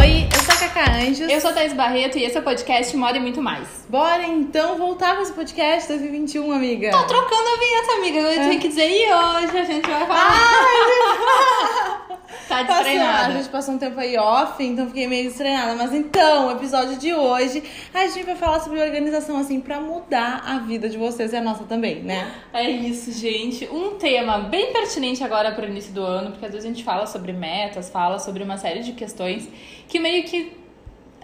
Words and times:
Oi, 0.00 0.26
eu 0.34 0.40
sou 0.40 0.54
a 0.54 0.56
Cacá 0.56 0.90
Anjos. 0.96 1.28
Eu 1.30 1.38
sou 1.38 1.50
a 1.50 1.52
Thais 1.52 1.74
Barreto 1.74 2.16
e 2.16 2.24
esse 2.24 2.34
é 2.34 2.40
o 2.40 2.42
podcast 2.42 2.96
Moda 2.96 3.18
e 3.18 3.20
Muito 3.20 3.42
Mais. 3.42 3.68
Bora 3.90 4.22
então 4.22 4.78
voltar 4.78 5.16
com 5.16 5.22
esse 5.22 5.32
podcast 5.34 5.86
2021, 5.86 6.50
amiga. 6.50 6.90
Tô 6.92 7.02
trocando 7.04 7.42
a 7.42 7.58
vinheta, 7.58 7.92
amiga. 7.98 8.18
Eu 8.20 8.48
tenho 8.48 8.58
que 8.60 8.68
dizer, 8.68 8.88
e 8.88 9.12
hoje 9.12 9.58
a 9.58 9.64
gente 9.64 9.86
vai 9.86 10.06
falar. 10.06 11.98
tá 12.48 12.64
Passou, 12.64 12.74
a 12.74 12.76
destreinada. 12.78 13.32
gente 13.34 13.48
passou 13.48 13.74
um 13.74 13.78
tempo 13.78 13.98
aí 13.98 14.16
off, 14.16 14.62
então 14.62 14.86
fiquei 14.86 15.06
meio 15.06 15.28
estranhada. 15.28 15.74
Mas 15.74 15.92
então, 15.92 16.48
o 16.48 16.52
episódio 16.52 16.96
de 16.96 17.12
hoje, 17.14 17.62
a 17.92 18.06
gente 18.06 18.24
vai 18.24 18.36
falar 18.36 18.60
sobre 18.60 18.80
organização, 18.80 19.38
assim, 19.38 19.60
pra 19.60 19.80
mudar 19.80 20.42
a 20.46 20.58
vida 20.58 20.88
de 20.88 20.96
vocês 20.96 21.32
e 21.32 21.36
a 21.36 21.40
nossa 21.40 21.64
também, 21.64 22.02
né? 22.02 22.32
É 22.52 22.68
isso, 22.70 23.12
gente. 23.12 23.66
Um 23.66 23.96
tema 23.96 24.38
bem 24.38 24.72
pertinente 24.72 25.22
agora 25.22 25.52
para 25.52 25.64
o 25.66 25.68
início 25.68 25.92
do 25.92 26.02
ano, 26.02 26.30
porque 26.30 26.46
às 26.46 26.52
vezes 26.52 26.64
a 26.66 26.72
gente 26.72 26.84
fala 26.84 27.06
sobre 27.06 27.32
metas, 27.32 27.90
fala 27.90 28.18
sobre 28.18 28.42
uma 28.42 28.56
série 28.56 28.80
de 28.80 28.92
questões 28.92 29.48
que 29.88 29.98
meio 29.98 30.24
que. 30.24 30.61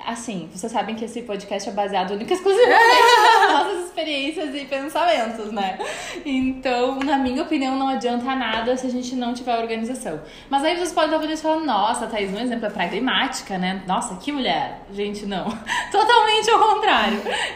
Assim, 0.07 0.48
vocês 0.52 0.70
sabem 0.73 0.95
que 0.95 1.05
esse 1.05 1.23
podcast 1.23 1.69
é 1.69 1.73
baseado 1.73 2.12
única 2.12 2.33
e 2.33 2.37
exclusivamente 2.37 2.79
nas 3.39 3.52
nossas 3.52 3.84
experiências 3.87 4.55
e 4.55 4.65
pensamentos, 4.65 5.52
né? 5.52 5.79
Então, 6.25 6.98
na 7.01 7.19
minha 7.19 7.43
opinião, 7.43 7.77
não 7.77 7.89
adianta 7.89 8.34
nada 8.34 8.77
se 8.77 8.87
a 8.87 8.91
gente 8.91 9.15
não 9.15 9.34
tiver 9.34 9.59
organização. 9.59 10.20
Mas 10.48 10.65
aí 10.65 10.77
vocês 10.77 10.92
podem 10.92 11.11
talvez 11.11 11.41
falar, 11.41 11.61
nossa, 11.61 12.06
Thaís, 12.06 12.33
um 12.33 12.39
exemplo 12.39 12.66
é 12.66 12.70
pragmática, 12.70 13.59
né? 13.59 13.83
Nossa, 13.87 14.16
que 14.16 14.33
mulher. 14.33 14.83
Gente, 14.92 15.27
não. 15.27 15.45
Totalmente 15.92 16.51
ao 16.51 16.59
contrário. 16.59 16.88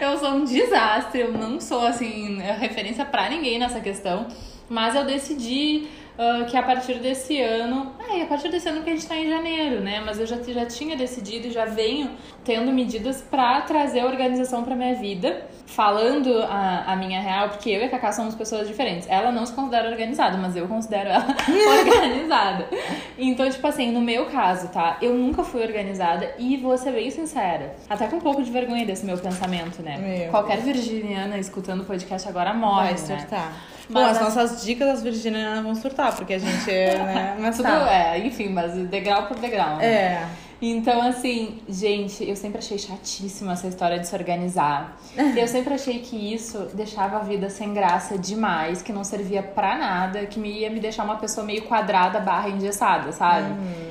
Eu 0.01 0.19
sou 0.19 0.31
um 0.31 0.45
desastre, 0.45 1.21
eu 1.21 1.33
não 1.33 1.61
sou, 1.61 1.87
assim, 1.87 2.39
referência 2.41 3.05
pra 3.05 3.29
ninguém 3.29 3.59
nessa 3.59 3.81
questão. 3.81 4.27
Mas 4.69 4.95
eu 4.95 5.05
decidi 5.05 5.89
ah, 6.19 6.45
que 6.45 6.57
a 6.57 6.63
partir 6.63 6.99
desse 6.99 7.41
ano. 7.41 7.93
E 8.15 8.23
a 8.23 8.27
partir 8.27 8.49
desse 8.51 8.69
ano 8.69 8.83
que 8.83 8.91
a 8.91 8.93
gente 8.93 9.07
tá 9.07 9.17
em 9.17 9.29
janeiro, 9.29 9.81
né? 9.81 10.03
Mas 10.05 10.19
eu 10.21 10.27
já, 10.27 10.37
já 10.43 10.67
tinha 10.67 10.97
decidido 10.97 11.49
e 11.49 11.51
já 11.51 11.65
venho 11.65 12.11
tendo 12.45 12.71
medidas 12.73 13.23
pra 13.23 13.63
trazer 13.63 14.05
organização 14.05 14.63
pra 14.63 14.77
minha 14.77 14.95
vida. 14.95 15.47
Falando 15.67 16.43
a, 16.43 16.93
a 16.93 16.97
minha 16.97 17.19
real, 17.19 17.49
porque 17.49 17.71
eu 17.71 17.81
e 17.81 17.85
a 17.85 17.89
Cacá 17.89 18.13
somos 18.13 18.35
pessoas 18.35 18.69
diferentes. 18.69 19.09
Ela 19.09 19.33
não 19.33 19.47
se 19.47 19.55
considera 19.55 19.89
organizada, 19.89 20.37
mas 20.37 20.55
eu 20.55 20.69
considero 20.69 21.09
ela 21.09 21.27
organizada. 21.79 22.69
Então, 23.17 23.49
tipo 23.49 23.67
assim, 23.67 23.91
no 23.91 24.03
meu 24.03 24.27
caso, 24.27 24.69
tá? 24.69 24.99
Eu 25.01 25.15
nunca 25.15 25.43
fui 25.43 25.63
organizada 25.63 26.35
e 26.39 26.59
vou 26.59 26.77
ser 26.77 26.93
bem 26.93 27.11
sincera. 27.11 27.75
Até 27.89 28.07
com 28.07 28.17
um 28.17 28.21
pouco 28.21 28.43
de 28.43 28.51
vergonha 28.51 28.85
desse 28.85 29.07
meu 29.07 29.17
pensamento, 29.17 29.42
né? 29.83 29.99
Meu 29.99 30.31
Qualquer 30.31 30.59
virginiana 30.59 31.39
escutando 31.39 31.81
o 31.83 31.85
podcast 31.85 32.29
agora 32.29 32.53
morre, 32.55 32.83
vai 32.85 32.93
né? 32.93 32.99
surtar. 32.99 33.53
Bom, 33.91 34.01
Mas 34.01 34.17
as 34.17 34.23
as- 34.23 34.35
nossas 34.37 34.65
dicas 34.65 34.89
das 34.89 35.03
virginianas 35.03 35.63
vão 35.63 35.75
surtar, 35.75 36.15
porque 36.15 36.35
a 36.35 36.39
gente 36.39 36.71
é, 36.71 36.97
né? 36.99 37.37
Mas 37.41 37.57
Tudo 37.57 37.67
tá. 37.69 37.93
é, 37.93 38.19
enfim, 38.19 38.49
mas 38.51 38.73
degrau 38.89 39.27
por 39.27 39.39
degrau. 39.39 39.77
né? 39.77 39.85
É. 39.87 40.27
Então, 40.65 41.03
assim, 41.03 41.61
gente, 41.69 42.23
eu 42.23 42.37
sempre 42.37 42.59
achei 42.59 42.79
chatíssima 42.79 43.55
essa 43.55 43.67
história 43.67 43.99
de 43.99 44.07
se 44.07 44.15
organizar. 44.15 44.97
Eu 45.37 45.49
sempre 45.49 45.75
achei 45.75 45.99
que 45.99 46.33
isso 46.33 46.71
deixava 46.73 47.17
a 47.17 47.19
vida 47.19 47.51
sem 47.51 47.75
graça 47.75 48.17
demais, 48.17 48.81
que 48.81 48.93
não 48.93 49.03
servia 49.03 49.43
pra 49.43 49.77
nada, 49.77 50.25
que 50.25 50.39
me 50.39 50.61
ia 50.61 50.71
me 50.71 50.79
deixar 50.79 51.03
uma 51.03 51.17
pessoa 51.17 51.45
meio 51.45 51.63
quadrada 51.63 52.21
barra 52.21 52.49
engessada, 52.49 53.11
sabe? 53.11 53.49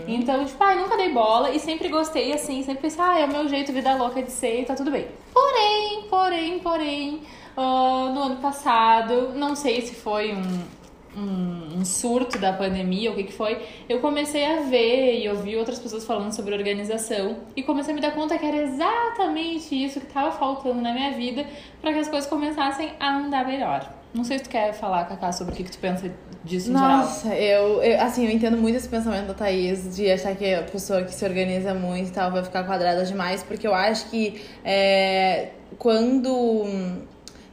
Então, 0.08 0.45
tipo, 0.45 0.63
ai, 0.63 0.78
nunca 0.78 0.95
dei 0.95 1.11
bola 1.11 1.52
e 1.52 1.59
sempre 1.59 1.89
gostei 1.89 2.31
assim, 2.31 2.63
sempre 2.63 2.83
pensei, 2.83 3.03
ah, 3.03 3.19
é 3.19 3.25
o 3.25 3.28
meu 3.28 3.50
jeito, 3.50 3.73
vida 3.73 3.94
louca 3.94 4.23
de 4.23 4.31
ser 4.31 4.61
e 4.61 4.66
tá 4.66 4.73
tudo 4.73 4.91
bem. 4.91 5.08
Porém, 5.33 6.03
porém, 6.09 6.59
porém, 6.59 7.22
ah, 7.58 8.11
no 8.13 8.22
ano 8.22 8.35
passado, 8.38 9.33
não 9.35 9.58
sei 9.58 9.81
se 9.81 9.94
foi 9.94 10.33
um, 10.33 10.63
um, 11.17 11.61
um 11.82 11.86
surto 11.86 12.38
da 12.38 12.54
pandemia, 12.54 13.12
o 13.12 13.16
que 13.16 13.24
que 13.24 13.34
foi, 13.34 13.62
eu 13.90 14.00
comecei 14.00 14.46
a 14.46 14.62
ver 14.62 15.22
e 15.22 15.28
ouvir 15.28 15.58
outras 15.58 15.80
pessoas 15.80 16.06
falando 16.06 16.32
sobre 16.32 16.54
organização 16.54 17.38
e 17.56 17.64
comecei 17.64 17.92
a 17.92 17.96
me 17.96 18.02
dar 18.02 18.12
conta 18.12 18.38
que 18.38 18.46
era 18.46 18.58
exatamente 18.58 19.74
isso 19.76 20.00
que 20.00 20.08
estava 20.08 20.32
faltando 20.32 20.82
na 20.82 20.94
minha 20.94 21.12
vida 21.12 21.46
para 21.81 21.91
que 21.91 22.00
as 22.00 22.08
coisas 22.08 22.30
começassem 22.30 22.91
a 23.00 23.18
andar 23.18 23.46
melhor. 23.46 24.02
Não 24.14 24.24
sei 24.24 24.38
se 24.38 24.44
tu 24.44 24.50
quer 24.50 24.74
falar, 24.74 25.06
Cacá, 25.06 25.31
sobre 25.31 25.53
o 25.53 25.56
que, 25.58 25.64
que 25.64 25.72
tu 25.72 25.80
pensa 25.80 26.12
disso 26.44 26.70
em 26.70 26.74
geral. 26.74 26.97
Nossa, 26.97 27.34
eu, 27.34 27.81
eu, 27.81 28.02
assim, 28.02 28.25
eu 28.25 28.31
entendo 28.31 28.58
muito 28.58 28.75
esse 28.75 28.90
pensamento 28.90 29.28
da 29.28 29.34
Thaís 29.34 29.96
de 29.96 30.12
achar 30.12 30.36
que 30.36 30.53
a 30.53 30.64
pessoa 30.64 31.03
que 31.03 31.14
se 31.14 31.24
organiza 31.24 31.74
muito 31.74 32.09
e 32.09 32.12
tal 32.12 32.30
vai 32.30 32.44
ficar 32.44 32.66
quadrada 32.66 33.06
demais, 33.06 33.41
porque 33.41 33.66
eu 33.66 33.74
acho 33.74 34.09
que 34.09 34.41
é, 34.66 35.50
quando. 35.78 36.66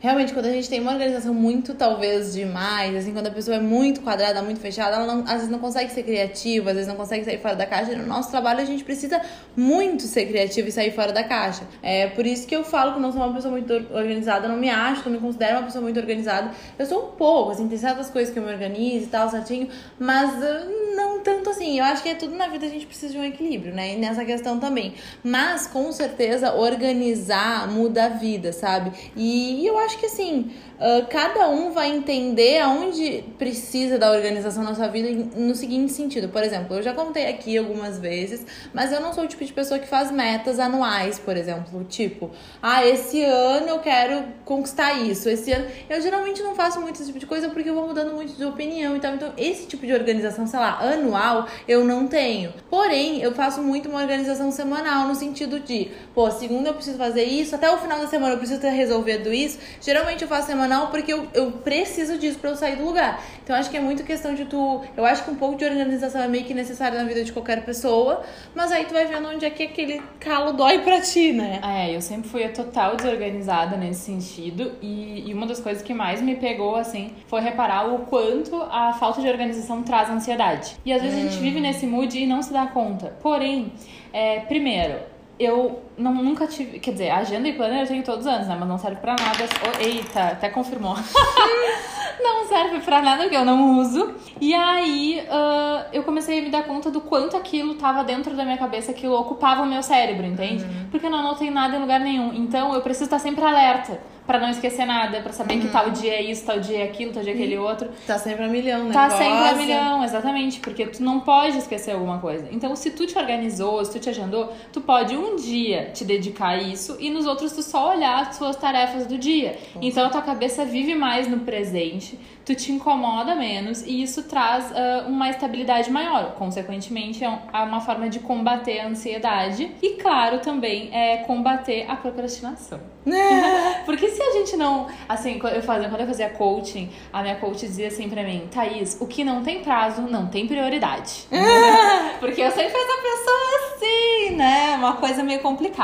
Realmente, 0.00 0.32
quando 0.32 0.46
a 0.46 0.52
gente 0.52 0.68
tem 0.68 0.80
uma 0.80 0.92
organização 0.92 1.34
muito, 1.34 1.74
talvez, 1.74 2.32
demais, 2.32 2.94
assim, 2.94 3.12
quando 3.12 3.26
a 3.26 3.30
pessoa 3.32 3.56
é 3.56 3.60
muito 3.60 4.00
quadrada, 4.00 4.40
muito 4.42 4.60
fechada, 4.60 4.94
ela 4.94 5.04
não- 5.04 5.24
às 5.24 5.32
vezes 5.32 5.48
não 5.48 5.58
consegue 5.58 5.90
ser 5.90 6.04
criativa, 6.04 6.70
às 6.70 6.76
vezes 6.76 6.88
não 6.88 6.94
consegue 6.94 7.24
sair 7.24 7.38
fora 7.38 7.56
da 7.56 7.66
caixa. 7.66 7.96
No 7.96 8.06
nosso 8.06 8.30
trabalho, 8.30 8.60
a 8.60 8.64
gente 8.64 8.84
precisa 8.84 9.20
muito 9.56 10.04
ser 10.04 10.26
criativa 10.26 10.68
e 10.68 10.70
sair 10.72 10.92
fora 10.92 11.12
da 11.12 11.24
caixa. 11.24 11.64
É 11.82 12.06
por 12.06 12.24
isso 12.26 12.46
que 12.46 12.54
eu 12.54 12.62
falo 12.62 12.92
que 12.92 12.98
eu 12.98 13.02
não 13.02 13.10
sou 13.10 13.20
uma 13.20 13.34
pessoa 13.34 13.50
muito 13.50 13.72
or- 13.72 13.86
organizada, 13.92 14.46
não 14.46 14.56
me 14.56 14.70
acho, 14.70 15.02
não 15.04 15.12
me 15.12 15.18
considero 15.18 15.56
uma 15.58 15.64
pessoa 15.64 15.82
muito 15.82 15.98
organizada. 15.98 16.52
Eu 16.78 16.86
sou 16.86 17.08
um 17.08 17.10
pouco, 17.16 17.50
assim, 17.50 17.66
tem 17.66 17.76
certas 17.76 18.08
coisas 18.08 18.32
que 18.32 18.38
eu 18.38 18.42
me 18.44 18.52
organizo 18.52 19.04
e 19.06 19.08
tal, 19.08 19.28
certinho, 19.28 19.68
mas 19.98 20.30
uh, 20.32 20.87
tanto 21.28 21.50
assim. 21.50 21.78
Eu 21.78 21.84
acho 21.84 22.02
que 22.02 22.08
é 22.08 22.14
tudo 22.14 22.34
na 22.34 22.48
vida 22.48 22.64
a 22.64 22.68
gente 22.70 22.86
precisa 22.86 23.12
de 23.12 23.18
um 23.18 23.24
equilíbrio, 23.24 23.74
né? 23.74 23.92
E 23.92 23.96
nessa 23.96 24.24
questão 24.24 24.58
também. 24.58 24.94
Mas, 25.22 25.66
com 25.66 25.92
certeza, 25.92 26.54
organizar 26.54 27.70
muda 27.70 28.06
a 28.06 28.08
vida, 28.08 28.50
sabe? 28.50 28.92
E 29.14 29.66
eu 29.66 29.78
acho 29.78 29.98
que 29.98 30.06
assim, 30.06 30.50
uh, 30.78 31.06
cada 31.10 31.50
um 31.50 31.70
vai 31.70 31.90
entender 31.90 32.60
aonde 32.60 33.24
precisa 33.36 33.98
da 33.98 34.10
organização 34.10 34.64
na 34.64 34.74
sua 34.74 34.88
vida 34.88 35.08
no 35.36 35.54
seguinte 35.54 35.92
sentido. 35.92 36.30
Por 36.30 36.42
exemplo, 36.42 36.76
eu 36.76 36.82
já 36.82 36.94
contei 36.94 37.26
aqui 37.26 37.58
algumas 37.58 37.98
vezes, 37.98 38.46
mas 38.72 38.90
eu 38.90 39.00
não 39.00 39.12
sou 39.12 39.24
o 39.24 39.28
tipo 39.28 39.44
de 39.44 39.52
pessoa 39.52 39.78
que 39.78 39.86
faz 39.86 40.10
metas 40.10 40.58
anuais, 40.58 41.18
por 41.18 41.36
exemplo. 41.36 41.84
Tipo, 41.84 42.30
ah, 42.62 42.86
esse 42.86 43.22
ano 43.22 43.68
eu 43.68 43.78
quero 43.80 44.24
conquistar 44.46 44.94
isso. 44.94 45.28
Esse 45.28 45.52
ano. 45.52 45.66
Eu 45.90 46.00
geralmente 46.00 46.42
não 46.42 46.54
faço 46.54 46.80
muito 46.80 46.96
esse 46.96 47.06
tipo 47.06 47.18
de 47.18 47.26
coisa 47.26 47.50
porque 47.50 47.68
eu 47.68 47.74
vou 47.74 47.86
mudando 47.86 48.14
muito 48.14 48.32
de 48.32 48.44
opinião 48.46 48.96
e 48.96 49.00
tal. 49.00 49.14
Então, 49.14 49.32
esse 49.36 49.66
tipo 49.66 49.84
de 49.84 49.92
organização, 49.92 50.46
sei 50.46 50.58
lá, 50.58 50.78
anual, 50.80 51.17
eu 51.66 51.84
não 51.84 52.06
tenho. 52.06 52.52
Porém, 52.70 53.20
eu 53.22 53.32
faço 53.32 53.62
muito 53.62 53.88
uma 53.88 54.00
organização 54.00 54.50
semanal, 54.50 55.06
no 55.08 55.14
sentido 55.14 55.60
de, 55.60 55.90
pô, 56.14 56.30
segunda 56.30 56.70
eu 56.70 56.74
preciso 56.74 56.98
fazer 56.98 57.24
isso, 57.24 57.54
até 57.54 57.70
o 57.70 57.78
final 57.78 57.98
da 57.98 58.06
semana 58.06 58.34
eu 58.34 58.38
preciso 58.38 58.60
ter 58.60 58.70
resolvido 58.70 59.32
isso. 59.32 59.58
Geralmente 59.80 60.22
eu 60.22 60.28
faço 60.28 60.46
semanal 60.46 60.88
porque 60.88 61.12
eu, 61.12 61.26
eu 61.34 61.52
preciso 61.52 62.18
disso 62.18 62.38
pra 62.38 62.50
eu 62.50 62.56
sair 62.56 62.76
do 62.76 62.84
lugar. 62.84 63.22
Então, 63.42 63.56
acho 63.56 63.70
que 63.70 63.76
é 63.76 63.80
muito 63.80 64.02
questão 64.04 64.34
de 64.34 64.44
tu. 64.44 64.82
Eu 64.96 65.04
acho 65.04 65.24
que 65.24 65.30
um 65.30 65.34
pouco 65.34 65.56
de 65.56 65.64
organização 65.64 66.20
é 66.22 66.28
meio 66.28 66.44
que 66.44 66.52
necessário 66.52 66.98
na 66.98 67.04
vida 67.04 67.24
de 67.24 67.32
qualquer 67.32 67.64
pessoa, 67.64 68.22
mas 68.54 68.70
aí 68.70 68.84
tu 68.84 68.92
vai 68.92 69.06
vendo 69.06 69.28
onde 69.28 69.44
é 69.44 69.50
que 69.50 69.62
aquele 69.62 70.02
calo 70.20 70.52
dói 70.52 70.80
pra 70.80 71.00
ti, 71.00 71.32
né? 71.32 71.60
É, 71.64 71.94
eu 71.94 72.00
sempre 72.00 72.28
fui 72.28 72.44
a 72.44 72.50
total 72.50 72.96
desorganizada 72.96 73.76
nesse 73.76 74.00
sentido 74.00 74.72
e, 74.82 75.28
e 75.28 75.34
uma 75.34 75.46
das 75.46 75.60
coisas 75.60 75.82
que 75.82 75.94
mais 75.94 76.20
me 76.20 76.36
pegou, 76.36 76.76
assim, 76.76 77.12
foi 77.26 77.40
reparar 77.40 77.92
o 77.92 78.00
quanto 78.00 78.56
a 78.62 78.92
falta 78.92 79.20
de 79.20 79.28
organização 79.28 79.82
traz 79.82 80.10
ansiedade. 80.10 80.76
E 80.84 80.92
às 80.98 81.04
vezes 81.04 81.18
a 81.18 81.28
gente 81.28 81.40
vive 81.40 81.60
nesse 81.60 81.86
mood 81.86 82.18
e 82.18 82.26
não 82.26 82.42
se 82.42 82.52
dá 82.52 82.66
conta. 82.66 83.16
Porém, 83.22 83.72
é, 84.12 84.40
primeiro, 84.40 85.00
eu 85.38 85.82
não, 85.98 86.14
nunca 86.14 86.46
tive. 86.46 86.78
Quer 86.78 86.92
dizer, 86.92 87.10
agenda 87.10 87.48
e 87.48 87.52
planner 87.52 87.82
eu 87.82 87.86
tenho 87.86 88.02
todos 88.02 88.26
os 88.26 88.32
anos, 88.32 88.48
né? 88.48 88.56
Mas 88.58 88.68
não 88.68 88.78
serve 88.78 88.96
pra 88.96 89.12
nada. 89.12 89.44
Oh, 89.66 89.82
eita, 89.82 90.28
até 90.28 90.48
confirmou. 90.48 90.96
não 92.22 92.46
serve 92.46 92.80
pra 92.80 93.02
nada 93.02 93.22
porque 93.22 93.36
eu 93.36 93.44
não 93.44 93.78
uso. 93.78 94.14
E 94.40 94.54
aí 94.54 95.24
ah, 95.30 95.86
eu 95.92 96.02
comecei 96.02 96.38
a 96.38 96.42
me 96.42 96.50
dar 96.50 96.64
conta 96.64 96.90
do 96.90 97.00
quanto 97.00 97.36
aquilo 97.36 97.74
tava 97.74 98.04
dentro 98.04 98.34
da 98.34 98.44
minha 98.44 98.58
cabeça, 98.58 98.90
aquilo 98.90 99.14
ocupava 99.14 99.62
o 99.62 99.66
meu 99.66 99.82
cérebro, 99.82 100.26
entende? 100.26 100.64
Porque 100.90 101.06
eu 101.06 101.10
não 101.10 101.18
anotei 101.18 101.50
nada 101.50 101.76
em 101.76 101.80
lugar 101.80 102.00
nenhum. 102.00 102.32
Então 102.34 102.74
eu 102.74 102.80
preciso 102.80 103.04
estar 103.04 103.18
sempre 103.18 103.44
alerta. 103.44 104.00
Pra 104.26 104.38
não 104.38 104.50
esquecer 104.50 104.84
nada, 104.84 105.22
pra 105.22 105.32
saber 105.32 105.58
que 105.58 105.68
tal 105.68 105.88
dia 105.88 106.12
é 106.12 106.22
isso, 106.22 106.44
tal 106.44 106.60
dia 106.60 106.80
é 106.80 106.82
aquilo, 106.82 107.14
tal 107.14 107.22
dia 107.22 107.32
é 107.32 107.34
aquele 107.34 107.56
outro. 107.56 107.88
Tá 108.06 108.18
sempre 108.18 108.44
a 108.44 108.48
milhão, 108.48 108.84
né? 108.84 108.92
Tá 108.92 109.08
sempre 109.08 109.48
a 109.48 109.54
milhão, 109.54 110.04
exatamente, 110.04 110.60
porque 110.60 110.84
tu 110.84 111.02
não 111.02 111.20
pode 111.20 111.56
esquecer 111.56 111.92
alguma 111.92 112.18
coisa. 112.18 112.46
Então, 112.52 112.76
se 112.76 112.90
tu 112.90 113.06
te 113.06 113.16
organizou, 113.16 113.82
se 113.86 113.92
tu 113.92 113.98
te 113.98 114.10
agendou, 114.10 114.52
tu 114.70 114.82
pode 114.82 115.16
um 115.16 115.36
dia 115.36 115.87
te 115.92 116.04
dedicar 116.04 116.50
a 116.50 116.58
isso 116.62 116.96
e 117.00 117.10
nos 117.10 117.26
outros 117.26 117.52
tu 117.52 117.62
só 117.62 117.90
olhar 117.90 118.22
as 118.22 118.36
suas 118.36 118.56
tarefas 118.56 119.06
do 119.06 119.18
dia. 119.18 119.58
Então, 119.80 120.06
a 120.06 120.10
tua 120.10 120.22
cabeça 120.22 120.64
vive 120.64 120.94
mais 120.94 121.26
no 121.28 121.40
presente, 121.40 122.18
tu 122.44 122.54
te 122.54 122.72
incomoda 122.72 123.34
menos 123.34 123.82
e 123.82 124.02
isso 124.02 124.22
traz 124.22 124.72
ah, 124.74 125.04
uma 125.06 125.28
estabilidade 125.28 125.90
maior. 125.90 126.32
Consequentemente, 126.34 127.22
é 127.24 127.28
um- 127.28 127.38
é 127.52 127.58
uma 127.62 127.80
forma 127.80 128.08
de 128.08 128.18
combater 128.20 128.80
a 128.80 128.86
ansiedade 128.88 129.70
e, 129.82 129.90
claro, 129.90 130.38
também 130.38 130.88
é 130.92 131.18
combater 131.18 131.84
a 131.88 131.96
procrastinação. 131.96 132.80
Porque 133.86 134.08
se 134.08 134.20
a 134.22 134.32
gente 134.32 134.56
não. 134.56 134.86
Assim, 135.08 135.38
quando 135.38 135.54
eu 135.54 135.62
fazia, 135.62 135.88
quando 135.88 136.00
eu 136.02 136.06
fazia 136.06 136.28
coaching, 136.28 136.90
a 137.12 137.22
minha 137.22 137.36
coach 137.36 137.60
dizia 137.60 137.88
assim 137.88 138.08
pra 138.08 138.22
mim: 138.22 138.48
Thaís, 138.50 138.98
o 139.00 139.06
que 139.06 139.24
não 139.24 139.42
tem 139.42 139.60
prazo 139.60 140.02
não 140.02 140.26
tem 140.26 140.46
prioridade. 140.46 141.26
Porque 142.20 142.40
eu 142.42 142.50
sempre 142.50 142.70
fui 142.70 142.80
essa 142.80 143.02
pessoa 143.02 143.76
assim, 143.76 144.36
né? 144.36 144.76
Uma 144.78 144.94
coisa 144.94 145.22
meio 145.22 145.40
complicada. 145.40 145.77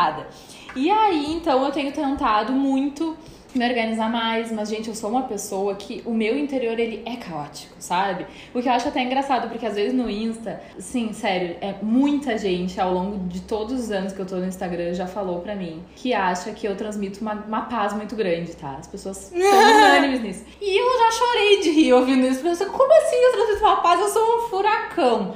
E 0.75 0.91
aí, 0.91 1.33
então, 1.33 1.65
eu 1.65 1.71
tenho 1.71 1.93
tentado 1.93 2.53
muito 2.53 3.17
me 3.55 3.65
organizar 3.67 4.11
mais, 4.11 4.51
mas 4.51 4.69
gente, 4.69 4.89
eu 4.89 4.95
sou 4.95 5.09
uma 5.09 5.23
pessoa 5.23 5.75
que 5.77 6.03
o 6.05 6.13
meu 6.13 6.37
interior 6.37 6.79
ele 6.79 7.03
é 7.07 7.17
caótico, 7.17 7.73
sabe? 7.79 8.27
O 8.53 8.61
que 8.61 8.69
eu 8.69 8.73
acho 8.73 8.89
até 8.89 9.01
engraçado, 9.03 9.49
porque 9.49 9.65
às 9.65 9.77
vezes 9.77 9.95
no 9.95 10.11
Insta, 10.11 10.61
sim, 10.79 11.13
sério, 11.13 11.57
é 11.61 11.75
muita 11.81 12.37
gente 12.37 12.81
ao 12.81 12.93
longo 12.93 13.29
de 13.29 13.41
todos 13.43 13.79
os 13.79 13.91
anos 13.93 14.13
que 14.13 14.19
eu 14.21 14.27
tô 14.27 14.37
no 14.37 14.47
Instagram 14.47 14.93
já 14.93 15.07
falou 15.07 15.41
pra 15.41 15.55
mim 15.55 15.85
que 15.95 16.13
acha 16.13 16.51
que 16.53 16.67
eu 16.67 16.77
transmito 16.77 17.21
uma, 17.21 17.35
uma 17.35 17.63
paz 17.63 17.93
muito 17.93 18.17
grande, 18.17 18.57
tá? 18.57 18.77
As 18.79 18.89
pessoas 18.89 19.17
são 19.17 19.39
unânimes 19.39 20.21
nisso. 20.21 20.45
E 20.61 20.77
eu 20.77 20.99
já 20.99 21.11
chorei 21.13 21.61
de 21.61 21.71
rir 21.71 21.93
ouvindo 21.93 22.27
isso, 22.27 22.43
pensando, 22.43 22.73
como 22.73 22.93
assim 22.93 23.17
eu 23.17 23.33
transmito 23.33 23.65
uma 23.65 23.77
paz? 23.77 24.01
Eu 24.01 24.09
sou 24.09 24.23
um 24.23 24.49
furacão. 24.49 25.35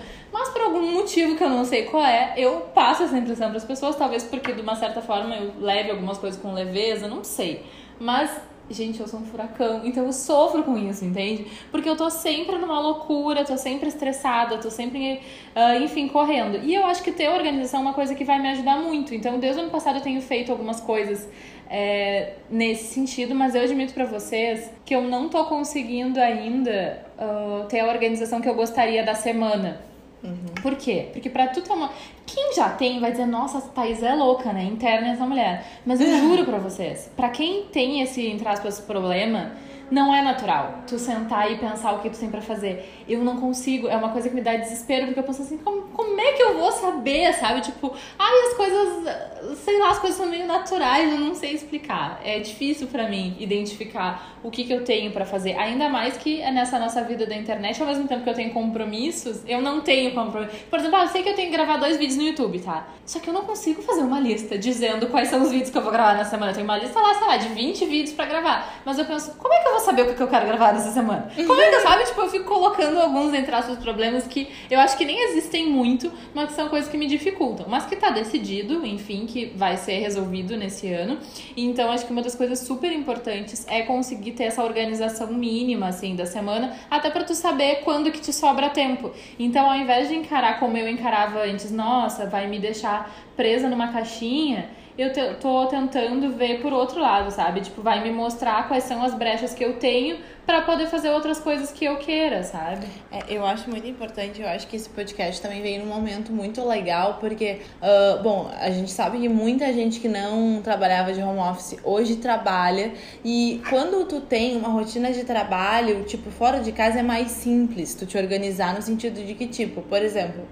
Algum 0.68 0.92
motivo 0.92 1.34
que 1.34 1.42
eu 1.42 1.48
não 1.48 1.64
sei 1.64 1.84
qual 1.84 2.04
é, 2.04 2.34
eu 2.36 2.60
passo 2.74 3.02
essa 3.02 3.16
impressão 3.16 3.48
para 3.48 3.56
as 3.56 3.64
pessoas, 3.64 3.96
talvez 3.96 4.22
porque 4.22 4.52
de 4.52 4.60
uma 4.60 4.76
certa 4.76 5.00
forma 5.00 5.34
eu 5.34 5.54
leve 5.58 5.90
algumas 5.90 6.18
coisas 6.18 6.38
com 6.38 6.52
leveza, 6.52 7.08
não 7.08 7.24
sei. 7.24 7.64
Mas, 7.98 8.38
gente, 8.68 9.00
eu 9.00 9.08
sou 9.08 9.20
um 9.20 9.24
furacão, 9.24 9.80
então 9.82 10.04
eu 10.04 10.12
sofro 10.12 10.62
com 10.62 10.76
isso, 10.76 11.06
entende? 11.06 11.46
Porque 11.70 11.88
eu 11.88 11.96
tô 11.96 12.10
sempre 12.10 12.58
numa 12.58 12.78
loucura, 12.80 13.46
tô 13.46 13.56
sempre 13.56 13.88
estressada, 13.88 14.58
tô 14.58 14.70
sempre, 14.70 15.22
uh, 15.56 15.82
enfim, 15.82 16.06
correndo. 16.06 16.58
E 16.62 16.74
eu 16.74 16.84
acho 16.84 17.02
que 17.02 17.12
ter 17.12 17.30
organização 17.30 17.80
é 17.80 17.82
uma 17.84 17.94
coisa 17.94 18.14
que 18.14 18.22
vai 18.22 18.38
me 18.38 18.50
ajudar 18.50 18.76
muito. 18.76 19.14
Então, 19.14 19.38
desde 19.38 19.60
o 19.60 19.62
ano 19.62 19.70
passado 19.70 19.96
eu 19.96 20.02
tenho 20.02 20.20
feito 20.20 20.52
algumas 20.52 20.82
coisas 20.82 21.26
é, 21.70 22.34
nesse 22.50 22.92
sentido, 22.92 23.34
mas 23.34 23.54
eu 23.54 23.62
admito 23.62 23.94
para 23.94 24.04
vocês 24.04 24.70
que 24.84 24.94
eu 24.94 25.00
não 25.00 25.30
tô 25.30 25.46
conseguindo 25.46 26.20
ainda 26.20 27.02
uh, 27.18 27.66
ter 27.68 27.80
a 27.80 27.86
organização 27.86 28.42
que 28.42 28.48
eu 28.50 28.54
gostaria 28.54 29.02
da 29.02 29.14
semana. 29.14 29.88
Uhum. 30.22 30.54
Por 30.62 30.74
quê? 30.76 31.08
Porque 31.12 31.30
pra 31.30 31.46
tu 31.48 31.62
tomar. 31.62 31.92
Quem 32.26 32.54
já 32.54 32.68
tem 32.70 33.00
vai 33.00 33.12
dizer, 33.12 33.26
nossa, 33.26 33.58
a 33.58 33.60
Thaís 33.60 34.02
é 34.02 34.14
louca, 34.14 34.52
né? 34.52 34.64
Interna 34.64 35.08
essa 35.08 35.24
mulher. 35.24 35.64
Mas 35.86 36.00
eu 36.00 36.08
juro 36.18 36.44
pra 36.44 36.58
vocês, 36.58 37.10
pra 37.16 37.28
quem 37.28 37.64
tem 37.64 38.02
esse, 38.02 38.26
entre 38.26 38.48
aspas, 38.48 38.80
problema 38.80 39.52
não 39.90 40.14
é 40.14 40.22
natural 40.22 40.82
tu 40.86 40.98
sentar 40.98 41.50
e 41.50 41.58
pensar 41.58 41.92
o 41.92 42.00
que 42.00 42.10
tu 42.10 42.18
tem 42.18 42.30
para 42.30 42.40
fazer. 42.40 43.04
Eu 43.08 43.22
não 43.24 43.36
consigo, 43.36 43.88
é 43.88 43.96
uma 43.96 44.10
coisa 44.10 44.28
que 44.28 44.34
me 44.34 44.40
dá 44.40 44.56
desespero, 44.56 45.06
porque 45.06 45.20
eu 45.20 45.24
penso 45.24 45.42
assim, 45.42 45.58
como, 45.58 45.82
como 45.88 46.20
é 46.20 46.32
que 46.32 46.42
eu 46.42 46.58
vou 46.58 46.70
saber, 46.72 47.32
sabe? 47.34 47.60
Tipo, 47.60 47.94
ai, 48.18 48.48
as 48.48 48.54
coisas, 48.54 49.58
sei 49.58 49.78
lá, 49.78 49.90
as 49.90 49.98
coisas 49.98 50.18
são 50.18 50.28
meio 50.28 50.46
naturais, 50.46 51.12
eu 51.12 51.18
não 51.18 51.34
sei 51.34 51.52
explicar. 51.52 52.20
É 52.24 52.38
difícil 52.38 52.86
para 52.88 53.08
mim 53.08 53.36
identificar 53.38 54.38
o 54.42 54.50
que, 54.50 54.64
que 54.64 54.72
eu 54.72 54.84
tenho 54.84 55.10
para 55.10 55.24
fazer. 55.24 55.56
Ainda 55.56 55.88
mais 55.88 56.16
que 56.16 56.40
é 56.40 56.50
nessa 56.50 56.78
nossa 56.78 57.02
vida 57.02 57.26
da 57.26 57.34
internet, 57.34 57.80
ao 57.80 57.88
mesmo 57.88 58.06
tempo 58.06 58.22
que 58.22 58.30
eu 58.30 58.34
tenho 58.34 58.52
compromissos, 58.52 59.42
eu 59.46 59.60
não 59.60 59.80
tenho 59.80 60.14
compromisso. 60.14 60.56
Por 60.70 60.78
exemplo, 60.78 60.96
ah, 60.96 61.02
eu 61.04 61.08
sei 61.08 61.22
que 61.22 61.28
eu 61.30 61.34
tenho 61.34 61.50
que 61.50 61.56
gravar 61.56 61.76
dois 61.76 61.96
vídeos 61.96 62.16
no 62.16 62.24
YouTube, 62.24 62.60
tá? 62.60 62.86
Só 63.04 63.18
que 63.18 63.28
eu 63.28 63.34
não 63.34 63.42
consigo 63.42 63.82
fazer 63.82 64.02
uma 64.02 64.20
lista 64.20 64.58
dizendo 64.58 65.06
quais 65.08 65.28
são 65.28 65.42
os 65.42 65.50
vídeos 65.50 65.70
que 65.70 65.78
eu 65.78 65.82
vou 65.82 65.92
gravar 65.92 66.14
na 66.14 66.24
semana. 66.24 66.50
Eu 66.50 66.54
tenho 66.54 66.66
uma 66.66 66.76
lista 66.76 66.98
lá, 67.00 67.14
sei 67.14 67.26
lá, 67.26 67.36
de 67.36 67.48
20 67.48 67.86
vídeos 67.86 68.14
para 68.14 68.26
gravar. 68.26 68.80
Mas 68.84 68.98
eu 68.98 69.04
penso, 69.04 69.34
como 69.36 69.52
é 69.52 69.60
que 69.60 69.68
eu 69.68 69.72
vou 69.72 69.77
saber 69.80 70.02
o 70.02 70.14
que 70.14 70.20
eu 70.20 70.28
quero 70.28 70.46
gravar 70.46 70.72
nessa 70.72 70.90
semana? 70.90 71.30
Como 71.34 71.60
é 71.60 71.68
que 71.68 71.74
eu 71.76 71.80
sabe? 71.80 72.04
Tipo, 72.04 72.20
eu 72.22 72.28
fico 72.28 72.44
colocando 72.44 73.00
alguns, 73.00 73.34
entre 73.34 73.54
aspas, 73.54 73.78
problemas 73.78 74.26
que 74.26 74.48
eu 74.70 74.78
acho 74.80 74.96
que 74.96 75.04
nem 75.04 75.24
existem 75.30 75.68
muito, 75.68 76.12
mas 76.34 76.48
que 76.48 76.54
são 76.54 76.68
coisas 76.68 76.90
que 76.90 76.96
me 76.96 77.06
dificultam. 77.06 77.66
Mas 77.68 77.86
que 77.86 77.96
tá 77.96 78.10
decidido, 78.10 78.84
enfim, 78.86 79.26
que 79.26 79.46
vai 79.56 79.76
ser 79.76 79.98
resolvido 79.98 80.56
nesse 80.56 80.92
ano. 80.92 81.18
Então, 81.56 81.90
acho 81.90 82.06
que 82.06 82.12
uma 82.12 82.22
das 82.22 82.34
coisas 82.34 82.60
super 82.60 82.92
importantes 82.92 83.66
é 83.68 83.82
conseguir 83.82 84.32
ter 84.32 84.44
essa 84.44 84.62
organização 84.62 85.28
mínima, 85.28 85.88
assim, 85.88 86.14
da 86.14 86.26
semana, 86.26 86.74
até 86.90 87.10
para 87.10 87.24
tu 87.24 87.34
saber 87.34 87.80
quando 87.84 88.10
que 88.10 88.20
te 88.20 88.32
sobra 88.32 88.70
tempo. 88.70 89.10
Então, 89.38 89.70
ao 89.70 89.76
invés 89.76 90.08
de 90.08 90.14
encarar 90.14 90.58
como 90.58 90.76
eu 90.76 90.88
encarava 90.88 91.40
antes, 91.40 91.70
nossa, 91.70 92.26
vai 92.26 92.46
me 92.46 92.58
deixar 92.58 93.10
presa 93.36 93.68
numa 93.68 93.88
caixinha, 93.92 94.68
eu 94.98 95.12
te, 95.12 95.34
tô 95.40 95.66
tentando 95.66 96.32
ver 96.32 96.60
por 96.60 96.72
outro 96.72 97.00
lado, 97.00 97.30
sabe? 97.30 97.60
Tipo, 97.60 97.82
vai 97.82 98.02
me 98.02 98.10
mostrar 98.10 98.66
quais 98.66 98.82
são 98.82 99.00
as 99.00 99.14
brechas 99.14 99.54
que 99.54 99.64
eu 99.64 99.74
tenho 99.74 100.18
para 100.44 100.62
poder 100.62 100.86
fazer 100.86 101.10
outras 101.10 101.38
coisas 101.38 101.70
que 101.70 101.84
eu 101.84 101.98
queira, 101.98 102.42
sabe? 102.42 102.86
É, 103.12 103.22
eu 103.28 103.46
acho 103.46 103.70
muito 103.70 103.86
importante, 103.86 104.42
eu 104.42 104.48
acho 104.48 104.66
que 104.66 104.74
esse 104.74 104.88
podcast 104.88 105.40
também 105.40 105.62
veio 105.62 105.84
num 105.84 105.94
momento 105.94 106.32
muito 106.32 106.66
legal, 106.66 107.18
porque, 107.20 107.60
uh, 107.80 108.22
bom, 108.22 108.50
a 108.58 108.70
gente 108.70 108.90
sabe 108.90 109.20
que 109.20 109.28
muita 109.28 109.72
gente 109.72 110.00
que 110.00 110.08
não 110.08 110.60
trabalhava 110.62 111.12
de 111.12 111.22
home 111.22 111.38
office 111.38 111.76
hoje 111.84 112.16
trabalha, 112.16 112.92
e 113.24 113.62
quando 113.68 114.04
tu 114.06 114.20
tem 114.20 114.56
uma 114.56 114.68
rotina 114.68 115.12
de 115.12 115.22
trabalho, 115.22 116.02
tipo, 116.04 116.28
fora 116.30 116.60
de 116.60 116.72
casa 116.72 116.98
é 116.98 117.02
mais 117.02 117.30
simples 117.30 117.94
tu 117.94 118.04
te 118.04 118.18
organizar 118.18 118.74
no 118.74 118.82
sentido 118.82 119.24
de 119.24 119.34
que, 119.34 119.46
tipo, 119.46 119.82
por 119.82 120.02
exemplo. 120.02 120.44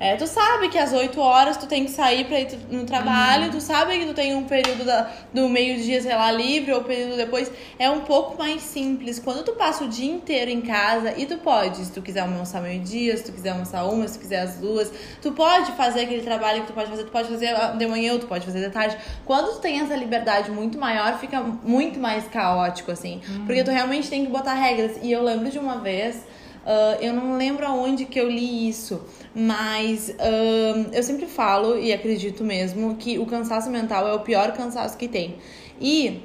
É, 0.00 0.16
tu 0.16 0.26
sabe 0.26 0.70
que 0.70 0.78
às 0.78 0.94
8 0.94 1.20
horas 1.20 1.58
tu 1.58 1.66
tem 1.66 1.84
que 1.84 1.90
sair 1.90 2.24
pra 2.24 2.40
ir 2.40 2.58
no 2.70 2.86
trabalho, 2.86 3.44
uhum. 3.44 3.50
tu 3.50 3.60
sabe 3.60 3.98
que 3.98 4.06
tu 4.06 4.14
tem 4.14 4.34
um 4.34 4.44
período 4.44 4.82
da, 4.82 5.10
do 5.30 5.46
meio-dia, 5.46 6.00
sei 6.00 6.16
lá, 6.16 6.32
livre, 6.32 6.72
ou 6.72 6.82
período 6.82 7.18
depois. 7.18 7.52
É 7.78 7.90
um 7.90 8.00
pouco 8.00 8.38
mais 8.38 8.62
simples. 8.62 9.18
Quando 9.18 9.44
tu 9.44 9.52
passa 9.52 9.84
o 9.84 9.88
dia 9.88 10.10
inteiro 10.10 10.50
em 10.50 10.62
casa 10.62 11.12
e 11.18 11.26
tu 11.26 11.36
pode, 11.36 11.84
se 11.84 11.92
tu 11.92 12.00
quiser 12.00 12.20
almoçar 12.20 12.62
meio-dia, 12.62 13.14
se 13.14 13.24
tu 13.24 13.32
quiser 13.32 13.50
almoçar 13.50 13.84
uma, 13.84 14.08
se 14.08 14.14
tu 14.18 14.22
quiser 14.22 14.40
as 14.40 14.54
duas, 14.54 14.90
tu 15.20 15.32
pode 15.32 15.72
fazer 15.72 16.00
aquele 16.00 16.22
trabalho 16.22 16.62
que 16.62 16.68
tu 16.68 16.72
pode 16.72 16.88
fazer, 16.88 17.04
tu 17.04 17.12
pode 17.12 17.28
fazer 17.28 17.54
de 17.76 17.86
manhã 17.86 18.14
ou 18.14 18.18
tu 18.18 18.26
pode 18.26 18.46
fazer 18.46 18.60
de 18.60 18.70
tarde. 18.70 18.96
Quando 19.26 19.52
tu 19.52 19.60
tem 19.60 19.80
essa 19.80 19.94
liberdade 19.94 20.50
muito 20.50 20.78
maior, 20.78 21.18
fica 21.18 21.42
muito 21.42 22.00
mais 22.00 22.26
caótico, 22.26 22.90
assim. 22.90 23.20
Uhum. 23.28 23.44
Porque 23.44 23.62
tu 23.62 23.70
realmente 23.70 24.08
tem 24.08 24.24
que 24.24 24.30
botar 24.32 24.54
regras. 24.54 24.92
E 25.02 25.12
eu 25.12 25.22
lembro 25.22 25.50
de 25.50 25.58
uma 25.58 25.76
vez. 25.76 26.24
Uh, 26.64 27.02
eu 27.02 27.14
não 27.14 27.36
lembro 27.36 27.66
aonde 27.66 28.04
que 28.04 28.20
eu 28.20 28.28
li 28.28 28.68
isso, 28.68 29.02
mas 29.34 30.10
uh, 30.10 30.90
eu 30.92 31.02
sempre 31.02 31.26
falo 31.26 31.78
e 31.78 31.92
acredito 31.92 32.44
mesmo 32.44 32.96
que 32.96 33.18
o 33.18 33.24
cansaço 33.24 33.70
mental 33.70 34.06
é 34.06 34.12
o 34.12 34.20
pior 34.20 34.52
cansaço 34.52 34.96
que 34.98 35.08
tem. 35.08 35.36
E, 35.80 36.22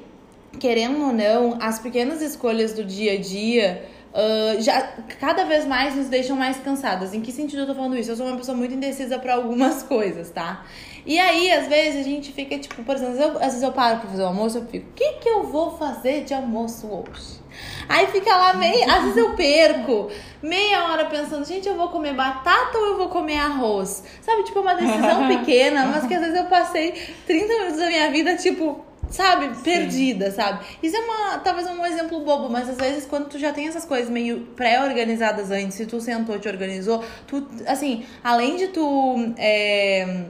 querendo 0.60 1.06
ou 1.06 1.12
não, 1.12 1.56
as 1.60 1.78
pequenas 1.78 2.20
escolhas 2.20 2.72
do 2.72 2.84
dia 2.84 3.14
a 3.14 3.18
dia. 3.18 3.84
Uh, 4.16 4.62
já 4.62 4.80
cada 5.20 5.44
vez 5.44 5.66
mais 5.66 5.94
nos 5.94 6.06
deixam 6.08 6.34
mais 6.38 6.56
cansadas. 6.58 7.12
Em 7.12 7.20
que 7.20 7.30
sentido 7.30 7.62
eu 7.62 7.66
tô 7.66 7.74
falando 7.74 7.98
isso? 7.98 8.10
Eu 8.10 8.16
sou 8.16 8.26
uma 8.26 8.36
pessoa 8.36 8.56
muito 8.56 8.72
indecisa 8.72 9.18
para 9.18 9.34
algumas 9.34 9.82
coisas, 9.82 10.30
tá? 10.30 10.64
E 11.04 11.18
aí, 11.18 11.52
às 11.52 11.68
vezes, 11.68 12.00
a 12.00 12.02
gente 12.02 12.32
fica, 12.32 12.58
tipo, 12.58 12.82
por 12.82 12.94
exemplo, 12.94 13.20
eu, 13.20 13.30
às 13.36 13.48
vezes 13.48 13.62
eu 13.62 13.72
paro 13.72 14.00
pra 14.00 14.08
fazer 14.08 14.22
o 14.22 14.26
almoço, 14.26 14.56
eu 14.56 14.66
fico, 14.66 14.88
o 14.88 14.92
que 14.94 15.12
que 15.20 15.28
eu 15.28 15.44
vou 15.44 15.76
fazer 15.76 16.24
de 16.24 16.32
almoço 16.32 16.86
hoje? 16.86 17.45
Aí 17.88 18.06
fica 18.08 18.34
lá 18.36 18.54
meia, 18.54 18.92
às 18.92 19.02
vezes 19.02 19.16
eu 19.16 19.34
perco 19.34 20.10
meia 20.42 20.84
hora 20.84 21.06
pensando, 21.06 21.44
gente, 21.44 21.68
eu 21.68 21.76
vou 21.76 21.88
comer 21.88 22.14
batata 22.14 22.76
ou 22.78 22.86
eu 22.86 22.96
vou 22.96 23.08
comer 23.08 23.38
arroz? 23.38 24.02
Sabe, 24.20 24.42
tipo, 24.44 24.60
uma 24.60 24.74
decisão 24.74 25.26
pequena, 25.28 25.86
mas 25.86 26.06
que 26.06 26.14
às 26.14 26.20
vezes 26.20 26.36
eu 26.36 26.46
passei 26.46 26.92
30 27.26 27.52
minutos 27.52 27.76
da 27.78 27.86
minha 27.86 28.10
vida, 28.10 28.36
tipo, 28.36 28.84
sabe, 29.10 29.54
Sim. 29.54 29.62
perdida, 29.62 30.30
sabe? 30.30 30.64
Isso 30.82 30.96
é 30.96 31.00
uma, 31.00 31.38
talvez 31.38 31.66
um 31.68 31.84
exemplo 31.84 32.20
bobo, 32.20 32.48
mas 32.48 32.68
às 32.68 32.76
vezes 32.76 33.06
quando 33.06 33.28
tu 33.28 33.38
já 33.38 33.52
tem 33.52 33.68
essas 33.68 33.84
coisas 33.84 34.10
meio 34.10 34.40
pré-organizadas 34.56 35.50
antes, 35.50 35.76
se 35.76 35.86
tu 35.86 36.00
sentou, 36.00 36.38
te 36.38 36.48
organizou, 36.48 37.02
tu, 37.26 37.46
assim, 37.66 38.04
além 38.22 38.56
de 38.56 38.68
tu 38.68 39.32
é, 39.36 40.24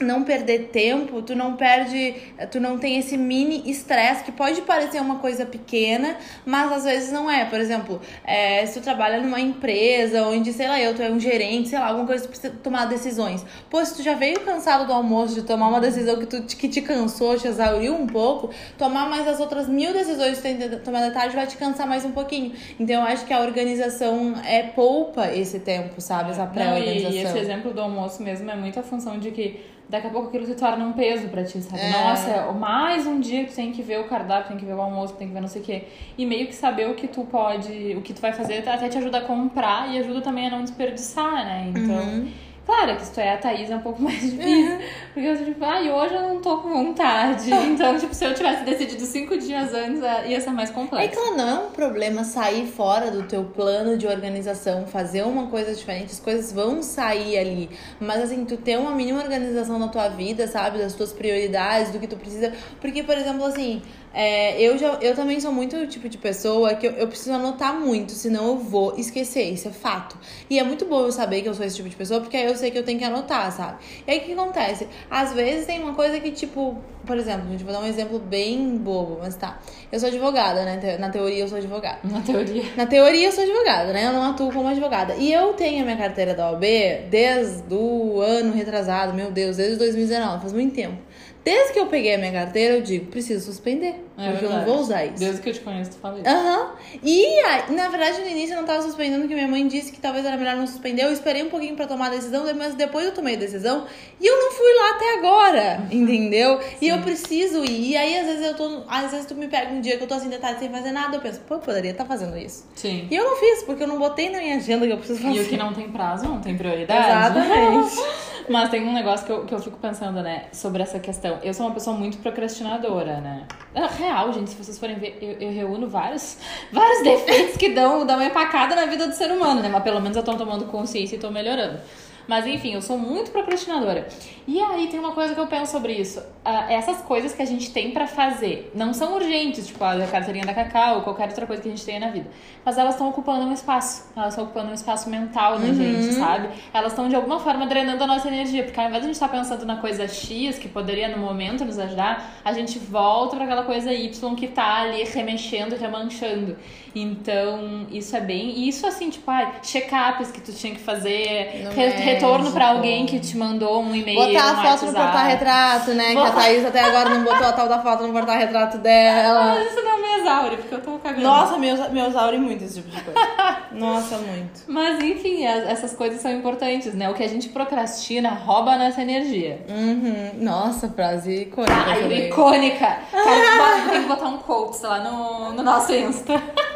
não 0.00 0.24
perder 0.24 0.68
tempo, 0.68 1.22
tu 1.22 1.34
não 1.34 1.56
perde, 1.56 2.14
tu 2.50 2.60
não 2.60 2.78
tem 2.78 2.98
esse 2.98 3.16
mini 3.16 3.70
estresse 3.70 4.24
que 4.24 4.32
pode 4.32 4.62
parecer 4.62 5.00
uma 5.00 5.16
coisa 5.16 5.44
pequena, 5.44 6.16
mas 6.44 6.72
às 6.72 6.84
vezes 6.84 7.12
não 7.12 7.30
é. 7.30 7.44
Por 7.44 7.58
exemplo, 7.58 8.00
é, 8.24 8.64
se 8.66 8.80
tu 8.80 8.82
trabalha 8.82 9.20
numa 9.20 9.40
empresa 9.40 10.22
onde, 10.24 10.52
sei 10.52 10.68
lá, 10.68 10.80
eu, 10.80 10.94
tu 10.94 11.02
é 11.02 11.10
um 11.10 11.18
gerente, 11.18 11.68
sei 11.68 11.78
lá, 11.78 11.86
alguma 11.86 12.06
coisa 12.06 12.22
que 12.22 12.28
tu 12.28 12.30
precisa 12.30 12.54
tomar 12.62 12.86
decisões. 12.86 13.44
Pô, 13.70 13.84
se 13.84 13.96
tu 13.96 14.02
já 14.02 14.14
veio 14.14 14.40
cansado 14.40 14.86
do 14.86 14.92
almoço 14.92 15.34
de 15.34 15.42
tomar 15.42 15.68
uma 15.68 15.80
decisão 15.80 16.18
que, 16.18 16.26
tu, 16.26 16.42
que 16.42 16.68
te 16.68 16.80
cansou, 16.80 17.36
te 17.36 17.46
exauriu 17.46 17.94
um 17.94 18.06
pouco, 18.06 18.50
tomar 18.76 19.08
mais 19.08 19.26
as 19.26 19.40
outras 19.40 19.68
mil 19.68 19.92
decisões 19.92 20.36
que 20.36 20.36
tu 20.36 20.42
tem 20.42 20.56
que 20.56 20.76
tomar 20.76 21.00
da 21.00 21.10
tarde 21.10 21.34
vai 21.34 21.46
te 21.46 21.56
cansar 21.56 21.86
mais 21.86 22.04
um 22.04 22.12
pouquinho. 22.12 22.52
Então 22.78 22.96
eu 22.96 23.02
acho 23.02 23.24
que 23.24 23.32
a 23.32 23.40
organização 23.40 24.34
é 24.44 24.62
poupa 24.62 25.28
esse 25.32 25.60
tempo, 25.60 26.00
sabe? 26.00 26.30
Essa 26.30 26.46
pré-organização. 26.46 27.12
E 27.12 27.18
esse 27.22 27.38
exemplo 27.38 27.72
do 27.72 27.80
almoço 27.80 28.22
mesmo 28.22 28.50
é 28.50 28.56
muito 28.56 28.78
a 28.78 28.82
função 28.82 29.18
de 29.18 29.30
que 29.30 29.60
daqui 29.88 30.06
a 30.06 30.10
pouco 30.10 30.28
aquilo 30.28 30.46
se 30.46 30.54
torna 30.54 30.84
um 30.84 30.92
peso 30.92 31.28
pra 31.28 31.42
ti, 31.44 31.60
sabe? 31.62 31.80
É. 31.80 31.90
Nossa, 31.90 32.52
mais 32.52 33.06
um 33.06 33.18
dia 33.20 33.44
que 33.44 33.50
tu 33.50 33.56
tem 33.56 33.72
que 33.72 33.82
ver 33.82 34.00
o 34.00 34.04
cardápio, 34.04 34.48
tem 34.48 34.56
que 34.56 34.64
ver 34.64 34.74
o 34.74 34.80
almoço, 34.80 35.14
tem 35.14 35.28
que 35.28 35.34
ver 35.34 35.40
não 35.40 35.48
sei 35.48 35.62
o 35.62 35.64
quê. 35.64 35.84
E 36.16 36.26
meio 36.26 36.46
que 36.46 36.54
saber 36.54 36.88
o 36.88 36.94
que 36.94 37.08
tu 37.08 37.24
pode, 37.24 37.94
o 37.96 38.02
que 38.02 38.12
tu 38.12 38.20
vai 38.20 38.32
fazer, 38.32 38.68
até 38.68 38.88
te 38.88 38.98
ajuda 38.98 39.18
a 39.18 39.22
comprar 39.22 39.92
e 39.92 39.98
ajuda 39.98 40.20
também 40.20 40.46
a 40.46 40.50
não 40.50 40.62
desperdiçar, 40.62 41.44
né? 41.44 41.66
Então. 41.70 41.96
Uhum. 41.96 42.28
Claro 42.68 42.96
que 42.96 43.06
se 43.06 43.12
tu 43.12 43.20
é 43.20 43.32
a 43.32 43.38
Thaís 43.38 43.70
é 43.70 43.76
um 43.76 43.80
pouco 43.80 44.00
mais 44.04 44.20
difícil. 44.20 44.72
Uhum. 44.72 44.80
Porque 45.14 45.26
eu, 45.26 45.42
tipo, 45.42 45.64
ai, 45.64 45.90
hoje 45.90 46.14
eu 46.14 46.22
não 46.22 46.42
tô 46.42 46.58
com 46.58 46.68
vontade. 46.68 47.50
Então, 47.78 47.96
tipo, 47.96 48.14
se 48.14 48.24
eu 48.24 48.34
tivesse 48.34 48.64
decidido 48.64 49.04
cinco 49.04 49.38
dias 49.38 49.72
antes, 49.72 50.02
é, 50.02 50.28
ia 50.28 50.40
ser 50.40 50.50
mais 50.50 50.70
complexo. 50.70 51.06
É 51.06 51.08
claro, 51.08 51.36
não 51.36 51.48
é 51.48 51.54
um 51.66 51.70
problema 51.70 52.24
sair 52.24 52.66
fora 52.66 53.10
do 53.10 53.22
teu 53.22 53.44
plano 53.44 53.96
de 53.96 54.06
organização, 54.06 54.86
fazer 54.86 55.22
uma 55.22 55.46
coisa 55.46 55.74
diferente, 55.74 56.12
as 56.12 56.20
coisas 56.20 56.52
vão 56.52 56.82
sair 56.82 57.38
ali. 57.38 57.70
Mas 58.00 58.22
assim, 58.22 58.44
tu 58.44 58.56
ter 58.56 58.78
uma 58.78 58.90
mínima 58.90 59.20
organização 59.20 59.78
na 59.78 59.88
tua 59.88 60.08
vida, 60.08 60.46
sabe? 60.48 60.78
Das 60.78 60.94
tuas 60.94 61.12
prioridades, 61.12 61.92
do 61.92 61.98
que 61.98 62.06
tu 62.06 62.16
precisa. 62.16 62.52
Porque, 62.80 63.02
por 63.02 63.16
exemplo, 63.16 63.44
assim, 63.44 63.80
é, 64.18 64.60
eu, 64.60 64.76
já, 64.76 64.94
eu 65.00 65.14
também 65.14 65.38
sou 65.38 65.52
muito 65.52 65.76
o 65.76 65.86
tipo 65.86 66.08
de 66.08 66.18
pessoa 66.18 66.74
que 66.74 66.88
eu, 66.88 66.90
eu 66.94 67.06
preciso 67.06 67.32
anotar 67.32 67.78
muito, 67.78 68.10
senão 68.10 68.48
eu 68.48 68.56
vou 68.56 68.96
esquecer, 68.98 69.44
isso 69.44 69.68
é 69.68 69.70
fato. 69.70 70.18
E 70.50 70.58
é 70.58 70.64
muito 70.64 70.86
bom 70.86 71.02
eu 71.02 71.12
saber 71.12 71.40
que 71.40 71.48
eu 71.48 71.54
sou 71.54 71.64
esse 71.64 71.76
tipo 71.76 71.88
de 71.88 71.94
pessoa, 71.94 72.20
porque 72.20 72.36
aí 72.36 72.46
eu 72.46 72.56
sei 72.56 72.72
que 72.72 72.76
eu 72.76 72.82
tenho 72.82 72.98
que 72.98 73.04
anotar, 73.04 73.52
sabe? 73.52 73.78
E 74.04 74.10
aí 74.10 74.18
o 74.18 74.22
que 74.22 74.32
acontece? 74.32 74.88
Às 75.08 75.32
vezes 75.34 75.66
tem 75.66 75.80
uma 75.80 75.94
coisa 75.94 76.18
que, 76.18 76.32
tipo, 76.32 76.76
por 77.06 77.16
exemplo, 77.16 77.48
gente, 77.48 77.62
vou 77.62 77.72
dar 77.72 77.78
um 77.78 77.86
exemplo 77.86 78.18
bem 78.18 78.76
bobo, 78.76 79.18
mas 79.22 79.36
tá. 79.36 79.60
Eu 79.92 80.00
sou 80.00 80.08
advogada, 80.08 80.64
né? 80.64 80.98
Na 80.98 81.10
teoria 81.10 81.44
eu 81.44 81.48
sou 81.48 81.58
advogada. 81.58 82.00
Na 82.02 82.20
teoria. 82.20 82.64
Na 82.76 82.86
teoria 82.86 83.28
eu 83.28 83.32
sou 83.32 83.44
advogada, 83.44 83.92
né? 83.92 84.06
Eu 84.08 84.12
não 84.12 84.24
atuo 84.24 84.52
como 84.52 84.66
advogada. 84.66 85.14
E 85.14 85.32
eu 85.32 85.54
tenho 85.54 85.82
a 85.82 85.84
minha 85.84 85.96
carteira 85.96 86.34
da 86.34 86.50
OAB 86.50 86.64
desde 87.08 87.72
o 87.72 88.20
ano 88.20 88.52
retrasado, 88.52 89.14
meu 89.14 89.30
Deus, 89.30 89.58
desde 89.58 89.76
2019, 89.76 90.40
faz 90.40 90.52
muito 90.52 90.74
tempo. 90.74 90.98
Desde 91.44 91.72
que 91.72 91.78
eu 91.78 91.86
peguei 91.86 92.14
a 92.14 92.18
minha 92.18 92.32
carteira, 92.32 92.76
eu 92.76 92.82
digo, 92.82 93.06
preciso 93.06 93.46
suspender. 93.46 93.94
É 94.18 94.32
porque 94.32 94.40
verdade. 94.40 94.44
eu 94.44 94.50
não 94.50 94.64
vou 94.64 94.78
usar 94.80 95.04
isso. 95.04 95.18
Desde 95.18 95.40
que 95.40 95.48
eu 95.48 95.54
te 95.54 95.60
conheço, 95.60 95.92
tu 95.92 95.98
falei. 95.98 96.22
Aham. 96.26 96.58
Uhum. 96.62 96.98
E, 97.02 97.72
na 97.72 97.88
verdade, 97.88 98.20
no 98.20 98.26
início 98.26 98.54
eu 98.54 98.58
não 98.58 98.66
tava 98.66 98.82
suspendendo, 98.82 99.20
porque 99.20 99.34
minha 99.34 99.46
mãe 99.46 99.66
disse 99.68 99.92
que 99.92 100.00
talvez 100.00 100.26
era 100.26 100.36
melhor 100.36 100.56
não 100.56 100.66
suspender. 100.66 101.04
Eu 101.04 101.12
esperei 101.12 101.42
um 101.42 101.48
pouquinho 101.48 101.76
pra 101.76 101.86
tomar 101.86 102.06
a 102.06 102.10
decisão, 102.10 102.44
mas 102.56 102.74
depois 102.74 103.06
eu 103.06 103.14
tomei 103.14 103.36
a 103.36 103.38
decisão 103.38 103.86
e 104.20 104.26
eu 104.26 104.36
não 104.36 104.50
fui 104.50 104.74
lá 104.74 104.90
até 104.90 105.18
agora, 105.18 105.88
entendeu? 105.92 106.60
Sim. 106.60 106.76
E 106.82 106.88
eu 106.88 106.98
preciso 106.98 107.64
ir. 107.64 107.90
E 107.90 107.96
aí, 107.96 108.18
às 108.18 108.26
vezes, 108.26 108.44
eu 108.44 108.54
tô. 108.54 108.82
Às 108.88 109.12
vezes 109.12 109.26
tu 109.26 109.34
me 109.34 109.46
pega 109.46 109.72
um 109.72 109.80
dia 109.80 109.96
que 109.96 110.02
eu 110.02 110.08
tô 110.08 110.14
assim, 110.14 110.28
detalhe, 110.28 110.58
sem 110.58 110.68
fazer 110.68 110.90
nada, 110.90 111.16
eu 111.16 111.20
penso, 111.20 111.40
pô, 111.46 111.54
eu 111.54 111.60
poderia 111.60 111.92
estar 111.92 112.04
tá 112.04 112.08
fazendo 112.08 112.36
isso. 112.36 112.66
Sim. 112.74 113.06
E 113.10 113.14
eu 113.14 113.24
não 113.24 113.36
fiz, 113.36 113.62
porque 113.62 113.84
eu 113.84 113.88
não 113.88 113.98
botei 113.98 114.28
na 114.30 114.38
minha 114.38 114.56
agenda 114.56 114.86
que 114.86 114.92
eu 114.92 114.98
preciso 114.98 115.20
fazer. 115.22 115.36
E 115.36 115.40
o 115.40 115.48
que 115.48 115.56
não 115.56 115.72
tem 115.72 115.88
prazo, 115.90 116.24
não 116.24 116.40
tem 116.40 116.56
prioridade. 116.56 117.06
Exatamente. 117.06 117.96
mas 118.50 118.70
tem 118.70 118.86
um 118.86 118.92
negócio 118.92 119.26
que 119.26 119.32
eu, 119.32 119.44
que 119.44 119.54
eu 119.54 119.58
fico 119.58 119.78
pensando, 119.78 120.22
né, 120.22 120.46
sobre 120.52 120.82
essa 120.82 120.98
questão. 120.98 121.38
Eu 121.42 121.52
sou 121.54 121.66
uma 121.66 121.74
pessoa 121.74 121.96
muito 121.96 122.18
procrastinadora, 122.18 123.20
né? 123.20 123.46
É 123.74 123.86
real, 123.86 124.32
gente, 124.32 124.50
se 124.50 124.56
vocês 124.56 124.78
forem 124.78 124.96
ver, 124.98 125.18
eu, 125.20 125.48
eu 125.48 125.52
reúno 125.52 125.88
vários, 125.88 126.38
vários 126.72 127.02
defeitos 127.02 127.56
que 127.56 127.70
dão, 127.70 128.06
dão 128.06 128.16
uma 128.16 128.24
empacada 128.24 128.74
na 128.74 128.86
vida 128.86 129.06
do 129.06 129.14
ser 129.14 129.30
humano, 129.30 129.60
né? 129.60 129.68
Mas 129.68 129.82
pelo 129.82 130.00
menos 130.00 130.16
eu 130.16 130.22
tô 130.22 130.34
tomando 130.34 130.66
consciência 130.66 131.16
e 131.16 131.18
tô 131.18 131.30
melhorando. 131.30 131.80
Mas 132.28 132.46
enfim, 132.46 132.74
eu 132.74 132.82
sou 132.82 132.98
muito 132.98 133.30
procrastinadora. 133.30 134.06
E 134.46 134.60
aí 134.60 134.86
tem 134.88 135.00
uma 135.00 135.12
coisa 135.12 135.34
que 135.34 135.40
eu 135.40 135.46
penso 135.46 135.72
sobre 135.72 135.94
isso. 135.94 136.20
Uh, 136.20 136.70
essas 136.70 136.98
coisas 136.98 137.34
que 137.34 137.40
a 137.40 137.44
gente 137.46 137.70
tem 137.70 137.90
para 137.90 138.06
fazer 138.06 138.70
não 138.74 138.92
são 138.92 139.14
urgentes, 139.14 139.66
tipo 139.66 139.82
a 139.82 140.06
carteirinha 140.06 140.44
da 140.44 140.52
Cacau 140.52 140.96
ou 140.96 141.02
qualquer 141.02 141.28
outra 141.28 141.46
coisa 141.46 141.62
que 141.62 141.68
a 141.68 141.70
gente 141.70 141.84
tenha 141.84 142.00
na 142.00 142.10
vida. 142.10 142.28
Mas 142.64 142.76
elas 142.76 142.94
estão 142.94 143.08
ocupando 143.08 143.46
um 143.46 143.52
espaço. 143.52 144.12
Elas 144.14 144.34
estão 144.34 144.44
ocupando 144.44 144.70
um 144.70 144.74
espaço 144.74 145.08
mental 145.08 145.58
na 145.58 145.66
uhum. 145.66 145.74
gente, 145.74 146.12
sabe? 146.14 146.50
Elas 146.72 146.92
estão 146.92 147.08
de 147.08 147.16
alguma 147.16 147.40
forma 147.40 147.66
drenando 147.66 148.04
a 148.04 148.06
nossa 148.06 148.28
energia. 148.28 148.62
Porque 148.62 148.78
ao 148.78 148.86
invés 148.86 149.02
de 149.02 149.08
a 149.08 149.12
gente 149.12 149.14
estar 149.14 149.28
tá 149.28 149.38
pensando 149.38 149.64
na 149.64 149.76
coisa 149.76 150.06
X, 150.06 150.58
que 150.58 150.68
poderia 150.68 151.08
no 151.08 151.16
momento 151.16 151.64
nos 151.64 151.78
ajudar, 151.78 152.40
a 152.44 152.52
gente 152.52 152.78
volta 152.78 153.36
para 153.36 153.46
aquela 153.46 153.64
coisa 153.64 153.90
Y 153.90 154.34
que 154.34 154.48
tá 154.48 154.82
ali 154.82 155.02
remexendo, 155.04 155.76
remanchando. 155.76 156.56
Então, 157.02 157.86
isso 157.90 158.16
é 158.16 158.20
bem. 158.20 158.50
E 158.50 158.68
isso 158.68 158.86
assim, 158.86 159.10
tipo, 159.10 159.30
ai, 159.30 159.54
check-ups 159.62 160.30
que 160.30 160.40
tu 160.40 160.52
tinha 160.52 160.74
que 160.74 160.80
fazer, 160.80 161.68
re 161.74 161.86
retorno 161.88 162.50
para 162.52 162.68
alguém 162.68 163.06
que 163.06 163.18
te 163.18 163.36
mandou 163.36 163.82
um 163.82 163.94
e-mail. 163.94 164.18
Botar 164.18 164.50
a 164.50 164.62
foto 164.62 164.86
no 164.86 164.92
porta-retrato, 164.92 165.90
né? 165.92 166.14
Botar... 166.14 166.30
Que 166.30 166.38
a 166.38 166.42
Thaís 166.42 166.64
até 166.66 166.80
agora 166.80 167.10
não 167.10 167.24
botou 167.24 167.46
a 167.46 167.52
tal 167.52 167.68
da 167.68 167.80
foto 167.80 168.06
no 168.06 168.12
porta-retrato 168.12 168.78
dela. 168.78 169.52
Ah, 169.52 169.62
isso 169.62 169.82
não 169.82 170.00
me 170.00 170.20
exaure, 170.20 170.56
porque 170.56 170.74
eu 170.74 170.82
tô 170.82 170.98
cagando. 170.98 171.22
Nossa, 171.22 171.58
me, 171.58 171.72
me 171.72 172.06
exaure 172.06 172.38
muito 172.38 172.64
esse 172.64 172.80
tipo 172.80 172.90
de 172.90 173.02
coisa. 173.02 173.20
Nossa, 173.72 174.18
muito. 174.18 174.62
Mas 174.66 175.02
enfim, 175.02 175.44
essas 175.44 175.94
coisas 175.94 176.20
são 176.20 176.30
importantes, 176.32 176.94
né? 176.94 177.08
O 177.08 177.14
que 177.14 177.22
a 177.22 177.28
gente 177.28 177.48
procrastina 177.48 178.30
rouba 178.30 178.72
a 178.72 178.78
nossa 178.78 179.00
energia. 179.00 179.64
Uhum. 179.68 180.42
Nossa, 180.42 180.88
frase 180.88 181.42
icônica. 181.42 181.74
Ah, 181.74 181.98
icônica! 182.00 182.98
Cara, 183.12 183.90
tem 183.90 184.02
que 184.02 184.08
botar 184.08 184.28
um 184.28 184.38
quote, 184.38 184.82
lá, 184.82 184.98
no, 185.00 185.52
no 185.52 185.62
nosso 185.62 185.92
Insta. 185.92 186.42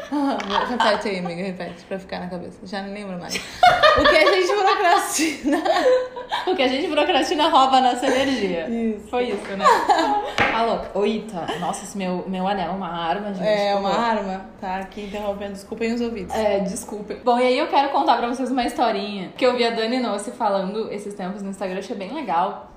repete 0.69 1.09
aí, 1.09 1.19
amiga, 1.19 1.43
repete, 1.43 1.85
pra 1.85 1.99
ficar 1.99 2.21
na 2.21 2.29
cabeça. 2.29 2.59
Já 2.67 2.83
não 2.83 2.93
lembro 2.93 3.19
mais. 3.19 3.35
O 3.35 4.03
que 4.03 4.17
a 4.17 4.33
gente 4.33 4.53
procrastina. 4.53 5.63
o 6.47 6.55
que 6.55 6.63
a 6.63 6.69
gente 6.69 6.89
procrastina 6.89 7.49
rouba 7.49 7.79
a 7.79 7.81
nossa 7.81 8.07
energia. 8.07 8.69
Isso. 8.69 9.09
Foi 9.09 9.31
isso, 9.31 9.57
né? 9.57 9.65
Alô, 10.55 10.81
oita. 10.95 11.47
Nossa, 11.59 11.85
esse 11.85 11.97
meu, 11.97 12.25
meu 12.29 12.47
anel 12.47 12.69
é 12.69 12.71
uma 12.71 12.89
arma, 12.89 13.33
gente. 13.33 13.47
É, 13.47 13.75
uma 13.75 13.91
arma. 13.91 14.47
Tá 14.61 14.77
aqui 14.77 15.05
interrompendo. 15.05 15.53
Desculpem 15.53 15.95
os 15.95 16.01
ouvidos. 16.01 16.35
É, 16.35 16.61
desculpem. 16.61 17.19
Bom, 17.25 17.39
e 17.39 17.45
aí 17.45 17.59
eu 17.59 17.69
quero 17.69 17.89
contar 17.89 18.19
pra 18.19 18.29
vocês 18.29 18.51
uma 18.51 18.65
historinha 18.65 19.33
que 19.37 19.47
eu 19.47 19.57
vi 19.57 19.65
a 19.65 19.71
Dani 19.71 19.99
Nossi 19.99 20.31
falando 20.33 20.93
esses 20.93 21.15
tempos 21.15 21.43
no 21.43 21.51
Instagram, 21.51 21.79
achei 21.79 21.97
bem 21.97 22.13
legal. 22.13 22.71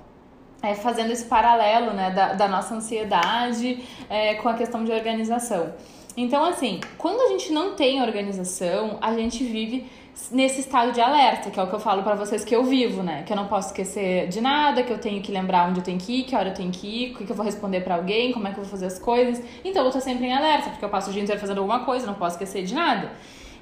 É, 0.62 0.74
fazendo 0.74 1.12
esse 1.12 1.26
paralelo 1.26 1.92
né, 1.92 2.10
da, 2.10 2.32
da 2.32 2.48
nossa 2.48 2.74
ansiedade 2.74 3.84
é, 4.08 4.34
com 4.36 4.48
a 4.48 4.54
questão 4.54 4.84
de 4.84 4.90
organização. 4.90 5.74
Então, 6.16 6.44
assim, 6.44 6.80
quando 6.96 7.20
a 7.20 7.28
gente 7.28 7.52
não 7.52 7.74
tem 7.74 8.00
organização, 8.02 8.98
a 9.00 9.14
gente 9.14 9.44
vive 9.44 9.86
nesse 10.30 10.60
estado 10.60 10.92
de 10.92 11.00
alerta, 11.00 11.50
que 11.50 11.60
é 11.60 11.62
o 11.62 11.66
que 11.66 11.74
eu 11.74 11.78
falo 11.78 12.02
para 12.02 12.14
vocês 12.14 12.42
que 12.42 12.56
eu 12.56 12.64
vivo, 12.64 13.02
né? 13.02 13.22
Que 13.24 13.32
eu 13.32 13.36
não 13.36 13.46
posso 13.46 13.68
esquecer 13.68 14.28
de 14.28 14.40
nada, 14.40 14.82
que 14.82 14.90
eu 14.90 14.98
tenho 14.98 15.20
que 15.20 15.30
lembrar 15.30 15.68
onde 15.68 15.80
eu 15.80 15.84
tenho 15.84 15.98
que 15.98 16.20
ir, 16.20 16.22
que 16.24 16.34
hora 16.34 16.48
eu 16.48 16.54
tenho 16.54 16.70
que 16.70 16.86
ir, 16.86 17.12
o 17.12 17.16
que 17.16 17.30
eu 17.30 17.36
vou 17.36 17.44
responder 17.44 17.82
para 17.82 17.96
alguém, 17.96 18.32
como 18.32 18.48
é 18.48 18.50
que 18.50 18.58
eu 18.58 18.62
vou 18.62 18.70
fazer 18.70 18.86
as 18.86 18.98
coisas. 18.98 19.44
Então 19.62 19.84
eu 19.84 19.90
tô 19.90 20.00
sempre 20.00 20.26
em 20.26 20.32
alerta, 20.32 20.70
porque 20.70 20.84
eu 20.84 20.88
passo 20.88 21.10
o 21.10 21.12
dia 21.12 21.22
inteiro 21.22 21.38
fazendo 21.40 21.58
alguma 21.58 21.80
coisa, 21.80 22.06
não 22.06 22.14
posso 22.14 22.36
esquecer 22.36 22.64
de 22.64 22.74
nada. 22.74 23.12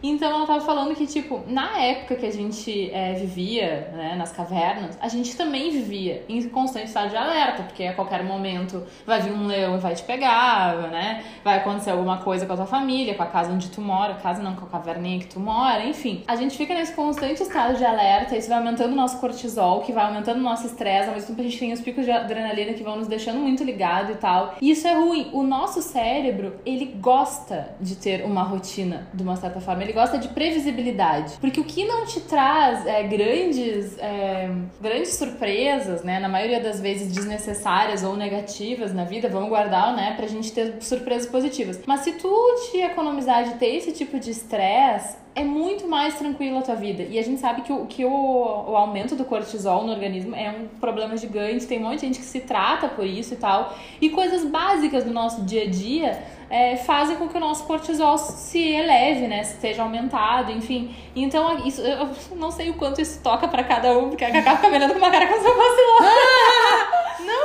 Então 0.03 0.31
ela 0.31 0.47
tava 0.47 0.61
falando 0.61 0.95
que, 0.95 1.07
tipo, 1.07 1.43
na 1.47 1.79
época 1.79 2.17
que 2.17 2.27
a 2.27 2.33
gente 2.33 2.91
é, 2.91 3.15
vivia, 3.15 3.91
né, 3.93 4.15
nas 4.17 4.33
cavernas, 4.33 4.99
a 5.01 5.09
gente 5.09 5.37
também 5.37 5.71
vivia 5.71 6.25
em 6.29 6.49
constante 6.49 6.87
estado 6.87 7.11
de 7.11 7.17
alerta, 7.17 7.63
porque 7.63 7.85
a 7.85 7.95
qualquer 7.95 8.23
momento 8.23 8.83
vai 9.07 9.21
vir 9.21 9.33
um 9.33 9.47
leão 9.47 9.77
e 9.77 9.79
vai 9.79 9.95
te 9.95 10.03
pegar, 10.03 10.77
né? 10.91 11.25
Vai 11.43 11.59
acontecer 11.59 11.91
alguma 11.91 12.19
coisa 12.19 12.47
com 12.47 12.53
a 12.53 12.57
tua 12.57 12.67
família, 12.67 13.15
com 13.15 13.23
a 13.23 13.27
casa 13.27 13.53
onde 13.53 13.71
tu 13.71 13.81
mora, 13.81 14.15
casa 14.15 14.43
não, 14.43 14.55
com 14.55 14.67
a 14.67 14.69
caverninha 14.69 15.19
que 15.19 15.27
tu 15.27 15.41
mora, 15.41 15.85
enfim. 15.85 16.23
A 16.27 16.37
gente 16.37 16.57
fica 16.57 16.75
nesse 16.75 16.93
constante 16.95 17.43
estado 17.43 17.77
de 17.77 17.85
alerta, 17.85 18.37
isso 18.37 18.49
vai 18.49 18.59
aumentando 18.59 18.93
o 18.93 18.97
nosso 18.97 19.19
cortisol, 19.19 19.81
que 19.83 19.93
vai 19.93 20.05
aumentando 20.05 20.39
o 20.39 20.43
nosso 20.43 20.67
estresse, 20.67 21.09
ao 21.09 21.15
mesmo 21.15 21.29
tempo 21.29 21.41
a 21.41 21.45
gente 21.45 21.59
tem 21.59 21.73
os 21.73 21.81
picos 21.81 22.05
de 22.05 22.11
adrenalina 22.11 22.73
que 22.73 22.83
vão 22.83 22.97
nos 22.97 23.09
deixando 23.09 23.39
muito 23.39 23.63
ligado 23.63 24.13
e 24.13 24.17
tal. 24.17 24.55
E 24.61 24.71
isso 24.71 24.87
é 24.87 24.95
ruim. 24.95 25.31
O 25.33 25.43
nosso 25.43 25.83
cérebro, 25.83 26.57
ele 26.65 26.87
gosta 26.87 27.75
de 27.81 27.97
ter 27.97 28.25
uma 28.25 28.43
rotina, 28.43 29.07
de 29.13 29.23
uma 29.23 29.37
certa 29.37 29.61
forma. 29.61 29.83
Ele 29.85 29.93
gosta 29.93 30.19
de 30.19 30.29
previsibilidade. 30.29 31.35
Porque 31.41 31.61
o 31.61 31.65
que 31.65 31.85
não 31.85 32.07
te 32.07 32.21
traz 32.21 32.87
é, 32.87 33.03
grandes, 33.03 33.99
é, 33.99 34.51
grandes 34.81 35.15
surpresas, 35.15 36.03
né? 36.03 36.19
Na 36.19 36.29
maioria 36.29 36.61
das 36.61 36.81
vezes 36.81 37.13
desnecessárias 37.13 38.03
ou 38.03 38.17
negativas 38.17 38.95
na 38.95 39.05
vida, 39.05 39.29
vamos 39.29 39.51
guardar, 39.51 39.95
né? 39.95 40.15
Pra 40.17 40.27
gente 40.27 40.53
ter 40.53 40.77
surpresas 40.81 41.31
positivas. 41.31 41.81
Mas 41.87 42.01
se 42.01 42.13
tu 42.13 42.35
te 42.71 42.79
economizar 42.79 43.45
de 43.45 43.55
ter 43.55 43.77
esse 43.77 43.93
tipo 43.93 44.19
de 44.19 44.31
estresse, 44.31 45.25
é 45.35 45.43
muito 45.43 45.89
mais 45.89 46.17
tranquila 46.17 46.61
a 46.61 46.63
tua 46.63 46.77
vida. 46.77 47.03
E 47.03 47.19
a 47.19 47.23
gente 47.23 47.41
sabe 47.41 47.63
que, 47.63 47.73
o, 47.73 47.87
que 47.87 48.05
o, 48.05 48.11
o 48.11 48.77
aumento 48.77 49.17
do 49.17 49.25
cortisol 49.25 49.85
no 49.85 49.93
organismo 49.93 50.35
é 50.35 50.49
um 50.51 50.69
problema 50.79 51.17
gigante, 51.17 51.67
tem 51.67 51.79
um 51.81 51.83
monte 51.83 52.01
de 52.01 52.07
gente 52.07 52.19
que 52.21 52.25
se 52.25 52.41
trata 52.41 52.89
por 52.89 53.05
isso 53.05 53.35
e 53.35 53.37
tal. 53.37 53.77
E 54.01 54.11
coisas 54.11 54.45
básicas 54.45 55.03
do 55.03 55.13
nosso 55.13 55.43
dia 55.43 55.65
a 55.65 55.69
dia 55.69 56.23
é, 56.55 56.77
fazem 56.77 57.17
com 57.17 57.29
que 57.29 57.37
o 57.37 57.41
nosso 57.41 57.65
cortisol 57.65 58.17
se 58.17 58.61
eleve, 58.61 59.27
né? 59.27 59.41
Esteja 59.41 59.83
aumentado, 59.83 60.53
enfim. 60.53 60.95
Então, 61.17 61.67
isso, 61.67 61.81
eu 61.81 62.09
não 62.37 62.53
sei 62.53 62.71
o 62.71 62.75
quanto 62.75 63.01
isso 63.01 63.21
toca 63.25 63.49
para 63.49 63.65
cada 63.65 63.99
um, 63.99 64.11
porque 64.11 64.25
a 64.25 64.31
Cacá 64.31 64.55
fica 64.55 64.71
me 64.71 64.77
olhando 64.77 64.93
com 64.93 64.99
uma 64.99 65.11
cara 65.11 65.27
como 65.27 65.41
se 65.41 65.49
eu 65.49 65.53
fosse 65.53 65.81
louca. 65.83 66.91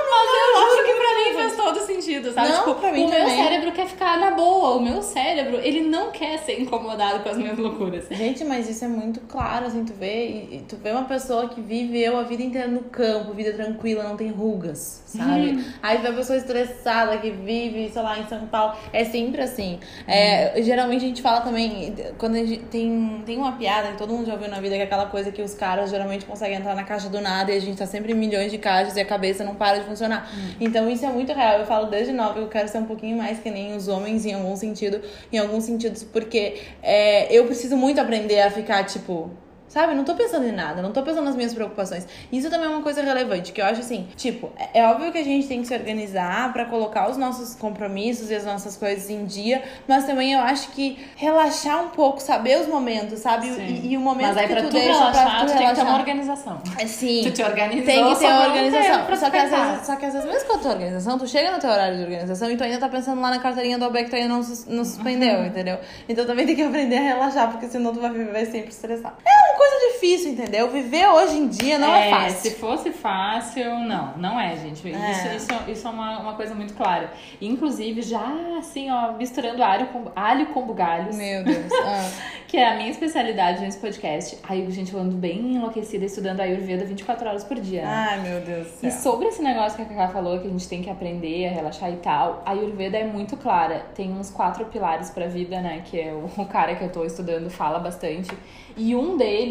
Mas 0.09 0.29
eu 0.39 0.65
acho 0.65 0.85
que 0.85 0.93
pra 0.93 1.15
mim 1.15 1.33
faz 1.33 1.55
todo 1.55 1.85
sentido, 1.85 2.33
sabe? 2.33 2.49
Não, 2.49 2.59
tipo, 2.59 2.75
pra 2.75 2.91
mim 2.91 3.05
o 3.05 3.09
também. 3.09 3.25
meu 3.25 3.29
cérebro 3.29 3.71
quer 3.71 3.87
ficar 3.87 4.17
na 4.17 4.31
boa. 4.31 4.75
O 4.75 4.81
meu 4.81 5.01
cérebro, 5.01 5.59
ele 5.61 5.81
não 5.81 6.11
quer 6.11 6.39
ser 6.39 6.59
incomodado 6.59 7.19
com 7.19 7.29
as 7.29 7.37
minhas 7.37 7.57
loucuras. 7.57 8.05
Gente, 8.09 8.43
mas 8.43 8.69
isso 8.69 8.83
é 8.83 8.87
muito 8.87 9.19
claro, 9.21 9.67
assim, 9.67 9.85
tu 9.85 9.93
vê, 9.93 10.47
e, 10.51 10.65
tu 10.67 10.75
vê 10.77 10.91
uma 10.91 11.05
pessoa 11.05 11.49
que 11.49 11.61
viveu 11.61 12.17
a 12.17 12.23
vida 12.23 12.43
inteira 12.43 12.67
no 12.67 12.81
campo, 12.81 13.33
vida 13.33 13.53
tranquila, 13.53 14.03
não 14.03 14.17
tem 14.17 14.29
rugas, 14.29 15.03
sabe? 15.05 15.51
Hum. 15.51 15.63
Aí 15.81 15.97
vê 15.97 16.07
a 16.07 16.13
pessoa 16.13 16.37
estressada 16.37 17.17
que 17.17 17.29
vive, 17.29 17.89
sei 17.89 18.01
lá, 18.01 18.17
em 18.17 18.27
São 18.27 18.47
Paulo. 18.47 18.75
É 18.91 19.05
sempre 19.05 19.41
assim. 19.41 19.79
É, 20.07 20.53
hum. 20.57 20.63
Geralmente 20.63 21.05
a 21.05 21.07
gente 21.07 21.21
fala 21.21 21.41
também, 21.41 21.95
quando 22.17 22.35
a 22.35 22.39
gente 22.39 22.63
tem, 22.63 23.23
tem 23.25 23.37
uma 23.37 23.53
piada 23.53 23.89
que 23.89 23.97
todo 23.97 24.13
mundo 24.13 24.25
já 24.25 24.33
ouviu 24.33 24.49
na 24.49 24.59
vida, 24.59 24.75
que 24.75 24.81
é 24.81 24.85
aquela 24.85 25.05
coisa 25.05 25.31
que 25.31 25.41
os 25.41 25.53
caras 25.53 25.89
geralmente 25.89 26.25
conseguem 26.25 26.57
entrar 26.57 26.75
na 26.75 26.83
caixa 26.83 27.09
do 27.09 27.21
nada 27.21 27.51
e 27.51 27.57
a 27.57 27.61
gente 27.61 27.77
tá 27.77 27.85
sempre 27.85 28.11
em 28.11 28.15
milhões 28.15 28.51
de 28.51 28.57
caixas 28.57 28.95
e 28.95 28.99
a 28.99 29.05
cabeça 29.05 29.43
não 29.43 29.55
para 29.55 29.77
de 29.79 29.85
funcionar. 29.85 29.98
Hum. 30.07 30.53
Então 30.59 30.89
isso 30.89 31.05
é 31.05 31.09
muito 31.09 31.33
real. 31.33 31.59
Eu 31.59 31.65
falo 31.65 31.87
desde 31.87 32.13
nova, 32.13 32.39
eu 32.39 32.47
quero 32.47 32.67
ser 32.67 32.77
um 32.79 32.85
pouquinho 32.85 33.17
mais 33.17 33.39
que 33.39 33.49
nem 33.49 33.75
os 33.75 33.87
homens 33.87 34.25
em 34.25 34.33
algum 34.33 34.55
sentido, 34.55 35.01
em 35.31 35.37
alguns 35.37 35.63
sentidos, 35.63 36.03
porque 36.03 36.61
é, 36.81 37.31
eu 37.33 37.45
preciso 37.45 37.75
muito 37.75 37.99
aprender 37.99 38.41
a 38.41 38.51
ficar, 38.51 38.83
tipo, 38.83 39.31
Sabe? 39.69 39.93
Não 39.93 40.03
tô 40.03 40.15
pensando 40.15 40.45
em 40.45 40.51
nada, 40.51 40.81
não 40.81 40.91
tô 40.91 41.01
pensando 41.03 41.25
nas 41.25 41.35
minhas 41.35 41.53
preocupações. 41.53 42.07
Isso 42.31 42.49
também 42.49 42.65
é 42.65 42.69
uma 42.69 42.81
coisa 42.81 43.01
relevante, 43.01 43.51
que 43.51 43.61
eu 43.61 43.65
acho 43.65 43.81
assim, 43.81 44.07
tipo, 44.17 44.51
é, 44.57 44.79
é 44.79 44.87
óbvio 44.87 45.11
que 45.11 45.17
a 45.19 45.23
gente 45.23 45.47
tem 45.47 45.61
que 45.61 45.67
se 45.67 45.73
organizar 45.73 46.51
para 46.51 46.65
colocar 46.65 47.09
os 47.09 47.17
nossos 47.17 47.55
compromissos 47.55 48.31
e 48.31 48.35
as 48.35 48.43
nossas 48.43 48.75
coisas 48.75 49.09
em 49.09 49.25
dia, 49.25 49.63
mas 49.87 50.05
também 50.05 50.33
eu 50.33 50.39
acho 50.39 50.69
que 50.71 50.97
relaxar 51.15 51.83
um 51.83 51.89
pouco, 51.89 52.19
saber 52.19 52.59
os 52.59 52.67
momentos, 52.67 53.19
sabe? 53.19 53.47
E, 53.47 53.91
e, 53.93 53.97
o 53.97 54.01
momento 54.01 54.27
mas 54.27 54.37
aí 54.37 54.47
que 54.47 54.53
pra 54.53 54.61
tu, 54.63 54.69
tu 54.69 54.73
deixa 54.73 54.91
relaxar, 54.91 55.11
pra 55.11 55.39
tu 55.39 55.45
tu 55.45 55.53
relaxar. 55.53 55.57
tem 55.57 55.69
que 55.69 55.75
ter 55.75 55.87
uma 55.87 55.99
organização. 55.99 56.61
É, 56.77 56.87
Sim. 56.87 57.21
Tu 57.23 57.31
te 57.31 57.43
organizou, 57.43 57.85
Tem 57.85 58.13
que 58.13 58.19
ter 58.19 58.25
uma 58.25 58.39
um 58.39 58.47
organização. 58.47 59.05
pra 59.05 59.15
Só 59.15 59.29
que, 59.29 59.37
às 59.37 59.49
vezes, 59.49 59.85
só 59.85 59.95
que 59.95 60.05
às 60.05 60.13
vezes, 60.13 60.29
mesmo 60.29 60.47
com 60.47 60.55
a 60.55 60.57
tua 60.57 60.71
organização, 60.71 61.19
tu 61.19 61.27
chega 61.27 61.51
no 61.51 61.59
teu 61.59 61.69
horário 61.69 61.97
de 61.97 62.03
organização 62.03 62.49
e 62.51 62.57
tu 62.57 62.63
ainda 62.63 62.79
tá 62.79 62.89
pensando 62.89 63.21
lá 63.21 63.29
na 63.29 63.39
carteirinha 63.39 63.77
do 63.77 63.85
OB 63.85 64.03
que 64.03 64.09
tu 64.09 64.15
ainda 64.15 64.29
não, 64.29 64.41
não 64.67 64.83
suspendeu, 64.85 65.45
entendeu? 65.45 65.77
Então 66.07 66.25
também 66.25 66.45
tem 66.45 66.55
que 66.55 66.63
aprender 66.63 66.97
a 66.97 67.01
relaxar, 67.01 67.51
porque 67.51 67.67
senão 67.67 67.93
tu 67.93 67.99
vai 67.99 68.11
viver 68.11 68.45
sempre 68.47 68.69
estressado. 68.69 69.15
É 69.25 69.49
uma 69.49 69.58
coisa 69.59 69.93
difícil, 69.93 70.31
entendeu? 70.31 70.69
Viver 70.69 71.07
hoje 71.07 71.37
em 71.37 71.47
dia 71.47 71.77
não 71.77 71.93
é, 71.93 72.09
fácil. 72.09 72.39
Se 72.39 72.51
fosse 72.57 72.91
fácil, 72.91 73.79
não, 73.79 74.17
não 74.17 74.39
é, 74.39 74.55
gente. 74.55 74.87
É. 74.91 75.11
Isso, 75.11 75.27
isso, 75.51 75.71
isso 75.71 75.87
é 75.87 75.91
uma, 75.91 76.19
uma 76.19 76.33
coisa 76.33 76.55
muito 76.55 76.73
clara. 76.73 77.11
Inclusive, 77.41 78.01
já 78.01 78.25
assim, 78.57 78.89
ó, 78.89 79.11
misturando 79.13 79.61
alho 79.63 79.87
com, 79.87 80.05
alho 80.15 80.47
com 80.47 80.61
bugalhos, 80.65 81.15
Meu 81.15 81.43
Deus. 81.43 81.67
Ah. 81.81 82.09
que 82.47 82.57
é 82.57 82.67
a 82.67 82.75
minha 82.75 82.89
especialidade 82.89 83.61
nesse 83.61 83.77
podcast. 83.79 84.37
Aí, 84.43 84.69
gente, 84.71 84.93
eu 84.93 84.99
ando 84.99 85.15
bem 85.15 85.55
enlouquecida 85.55 86.05
estudando 86.05 86.39
Ayurveda 86.41 86.85
24 86.85 87.27
horas 87.27 87.43
por 87.43 87.59
dia. 87.59 87.81
né? 87.83 88.07
Ai, 88.11 88.19
meu 88.21 88.41
Deus 88.41 88.67
do 88.67 88.87
E 88.87 88.91
céu. 88.91 89.11
sobre 89.11 89.27
esse 89.27 89.41
negócio 89.41 89.75
que 89.75 89.81
a 89.81 89.85
Cacá 89.85 90.07
falou, 90.09 90.39
que 90.39 90.47
a 90.47 90.49
gente 90.49 90.67
tem 90.67 90.81
que 90.81 90.89
aprender 90.89 91.47
a 91.47 91.51
relaxar 91.51 91.91
e 91.91 91.97
tal, 91.97 92.41
a 92.45 92.51
Ayurveda 92.51 92.97
é 92.97 93.03
muito 93.03 93.35
clara. 93.37 93.85
Tem 93.95 94.11
uns 94.11 94.29
quatro 94.29 94.65
pilares 94.65 95.09
pra 95.09 95.27
vida, 95.27 95.59
né? 95.61 95.81
Que 95.85 95.99
é 95.99 96.11
o, 96.13 96.25
o 96.41 96.45
cara 96.45 96.75
que 96.75 96.83
eu 96.83 96.91
tô 96.91 97.03
estudando 97.05 97.49
fala 97.49 97.79
bastante. 97.79 98.31
E 98.77 98.95
um 98.95 99.17
deles 99.17 99.48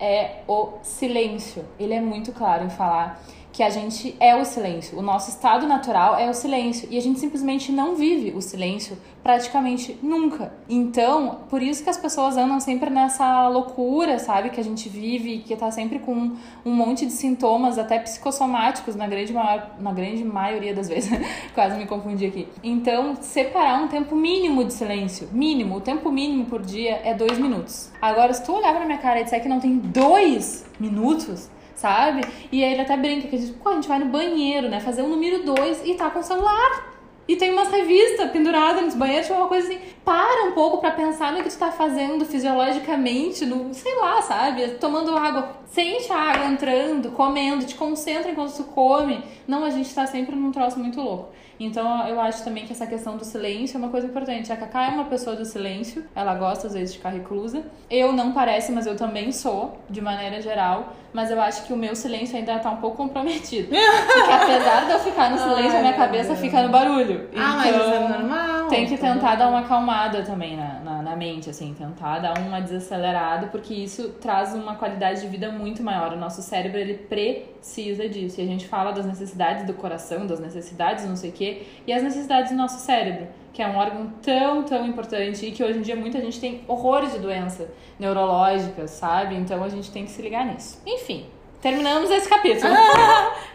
é 0.00 0.42
o 0.46 0.78
silêncio. 0.82 1.64
Ele 1.78 1.94
é 1.94 2.00
muito 2.00 2.32
claro 2.32 2.64
em 2.64 2.70
falar 2.70 3.22
que 3.52 3.62
a 3.62 3.70
gente 3.70 4.14
é 4.20 4.36
o 4.36 4.44
silêncio. 4.44 4.98
O 4.98 5.02
nosso 5.02 5.30
estado 5.30 5.66
natural 5.66 6.16
é 6.18 6.28
o 6.28 6.34
silêncio. 6.34 6.88
E 6.90 6.98
a 6.98 7.00
gente 7.00 7.18
simplesmente 7.18 7.72
não 7.72 7.94
vive 7.94 8.36
o 8.36 8.40
silêncio 8.40 8.96
praticamente 9.22 9.98
nunca. 10.02 10.52
Então, 10.68 11.40
por 11.50 11.62
isso 11.62 11.82
que 11.82 11.90
as 11.90 11.98
pessoas 11.98 12.36
andam 12.36 12.60
sempre 12.60 12.88
nessa 12.88 13.48
loucura, 13.48 14.18
sabe? 14.18 14.50
Que 14.50 14.60
a 14.60 14.64
gente 14.64 14.88
vive, 14.88 15.40
que 15.40 15.54
tá 15.56 15.70
sempre 15.70 15.98
com 15.98 16.32
um 16.64 16.72
monte 16.72 17.04
de 17.04 17.12
sintomas, 17.12 17.78
até 17.78 17.98
psicossomáticos, 17.98 18.94
na 18.94 19.06
grande, 19.06 19.32
maior, 19.32 19.76
na 19.80 19.92
grande 19.92 20.24
maioria 20.24 20.74
das 20.74 20.88
vezes. 20.88 21.10
Quase 21.52 21.76
me 21.76 21.86
confundi 21.86 22.26
aqui. 22.26 22.48
Então, 22.62 23.16
separar 23.20 23.82
um 23.82 23.88
tempo 23.88 24.14
mínimo 24.14 24.64
de 24.64 24.72
silêncio. 24.72 25.28
Mínimo. 25.32 25.76
O 25.76 25.80
tempo 25.80 26.10
mínimo 26.10 26.46
por 26.46 26.62
dia 26.62 27.00
é 27.04 27.12
dois 27.12 27.38
minutos. 27.38 27.90
Agora, 28.00 28.32
se 28.32 28.44
tu 28.44 28.52
olhar 28.52 28.74
pra 28.74 28.86
minha 28.86 28.98
cara 28.98 29.20
e 29.20 29.24
disser 29.24 29.42
que 29.42 29.48
não 29.48 29.60
tem 29.60 29.76
dois 29.78 30.64
minutos, 30.78 31.50
sabe? 31.78 32.22
E 32.50 32.62
ele 32.62 32.80
até 32.80 32.96
brinca 32.96 33.28
que 33.28 33.36
a 33.36 33.38
gente, 33.38 33.52
pô, 33.54 33.70
a 33.70 33.74
gente 33.74 33.88
vai 33.88 34.00
no 34.00 34.06
banheiro, 34.06 34.68
né? 34.68 34.80
Fazer 34.80 35.02
o 35.02 35.08
número 35.08 35.44
dois 35.44 35.80
e 35.84 35.94
tá 35.94 36.10
com 36.10 36.18
o 36.18 36.22
celular. 36.22 36.98
E 37.28 37.36
tem 37.36 37.52
umas 37.52 37.70
revistas 37.70 38.30
penduradas 38.30 38.82
nos 38.82 38.94
banheiros, 38.94 39.26
tipo, 39.26 39.38
uma 39.38 39.48
coisa 39.48 39.68
assim. 39.68 39.78
Para 40.02 40.48
um 40.48 40.52
pouco 40.52 40.78
pra 40.78 40.90
pensar 40.92 41.30
no 41.32 41.42
que 41.42 41.50
tu 41.50 41.58
tá 41.58 41.70
fazendo 41.70 42.24
fisiologicamente, 42.24 43.44
no, 43.44 43.72
sei 43.74 43.94
lá, 43.96 44.22
sabe? 44.22 44.66
Tomando 44.80 45.14
água. 45.14 45.56
Sente 45.66 46.10
a 46.10 46.16
água 46.16 46.46
entrando, 46.46 47.10
comendo, 47.10 47.66
te 47.66 47.74
concentra 47.74 48.30
enquanto 48.30 48.56
tu 48.56 48.64
come. 48.64 49.22
Não, 49.46 49.62
a 49.62 49.70
gente 49.70 49.94
tá 49.94 50.06
sempre 50.06 50.34
num 50.34 50.50
troço 50.50 50.78
muito 50.78 51.00
louco. 51.02 51.28
Então 51.58 52.06
eu 52.06 52.20
acho 52.20 52.44
também 52.44 52.64
que 52.64 52.72
essa 52.72 52.86
questão 52.86 53.16
do 53.16 53.24
silêncio 53.24 53.76
é 53.76 53.78
uma 53.78 53.88
coisa 53.88 54.06
importante. 54.06 54.52
A 54.52 54.56
Cacá 54.56 54.86
é 54.86 54.88
uma 54.90 55.04
pessoa 55.04 55.34
do 55.34 55.44
silêncio, 55.44 56.04
ela 56.14 56.34
gosta 56.34 56.66
às 56.66 56.74
vezes 56.74 56.92
de 56.92 56.98
ficar 56.98 57.10
reclusa. 57.10 57.62
Eu 57.90 58.12
não 58.12 58.32
parece, 58.32 58.70
mas 58.72 58.86
eu 58.86 58.96
também 58.96 59.32
sou, 59.32 59.78
de 59.90 60.00
maneira 60.00 60.40
geral. 60.40 60.94
Mas 61.12 61.30
eu 61.30 61.40
acho 61.40 61.64
que 61.64 61.72
o 61.72 61.76
meu 61.76 61.96
silêncio 61.96 62.36
ainda 62.36 62.58
tá 62.58 62.70
um 62.70 62.76
pouco 62.76 62.98
comprometido. 62.98 63.68
Porque 63.68 64.30
apesar 64.30 64.84
de 64.84 64.92
eu 64.92 64.98
ficar 65.00 65.30
no 65.30 65.38
silêncio, 65.38 65.70
Ai, 65.72 65.76
a 65.78 65.80
minha 65.80 65.92
cabeça 65.94 66.36
fica 66.36 66.62
no 66.62 66.68
barulho. 66.68 67.28
Ah, 67.34 67.54
mas 67.56 67.74
então, 67.74 67.80
isso 67.80 67.94
é 67.94 68.08
normal. 68.08 68.68
tem 68.68 68.86
que 68.86 68.96
tá 68.98 69.14
tentar 69.14 69.34
dar 69.36 69.48
uma 69.48 69.60
acalmada 69.60 70.22
também 70.22 70.56
na, 70.56 70.77
na, 71.08 71.16
mente, 71.16 71.48
assim, 71.48 71.74
tentar 71.74 72.18
dar 72.18 72.38
uma 72.38 72.60
desacelerada, 72.60 73.46
porque 73.46 73.72
isso 73.72 74.10
traz 74.20 74.54
uma 74.54 74.74
qualidade 74.74 75.22
de 75.22 75.26
vida 75.26 75.50
muito 75.50 75.82
maior. 75.82 76.12
O 76.12 76.16
nosso 76.16 76.42
cérebro, 76.42 76.78
ele 76.78 76.94
precisa 76.94 78.08
disso. 78.08 78.40
E 78.40 78.44
a 78.44 78.46
gente 78.46 78.66
fala 78.66 78.92
das 78.92 79.06
necessidades 79.06 79.64
do 79.66 79.72
coração, 79.74 80.26
das 80.26 80.38
necessidades 80.38 81.06
não 81.06 81.16
sei 81.16 81.30
o 81.30 81.32
quê, 81.32 81.62
e 81.86 81.92
as 81.92 82.02
necessidades 82.02 82.50
do 82.50 82.56
nosso 82.56 82.78
cérebro, 82.78 83.26
que 83.52 83.62
é 83.62 83.68
um 83.68 83.76
órgão 83.76 84.12
tão, 84.22 84.62
tão 84.64 84.86
importante 84.86 85.46
e 85.46 85.52
que 85.52 85.64
hoje 85.64 85.78
em 85.78 85.82
dia 85.82 85.96
muita 85.96 86.20
gente 86.20 86.38
tem 86.38 86.62
horrores 86.68 87.12
de 87.12 87.18
doença 87.18 87.68
neurológica, 87.98 88.86
sabe? 88.86 89.34
Então 89.34 89.64
a 89.64 89.68
gente 89.68 89.90
tem 89.90 90.04
que 90.04 90.10
se 90.10 90.20
ligar 90.20 90.44
nisso. 90.44 90.80
Enfim, 90.86 91.26
terminamos 91.60 92.10
esse 92.10 92.28
capítulo. 92.28 92.72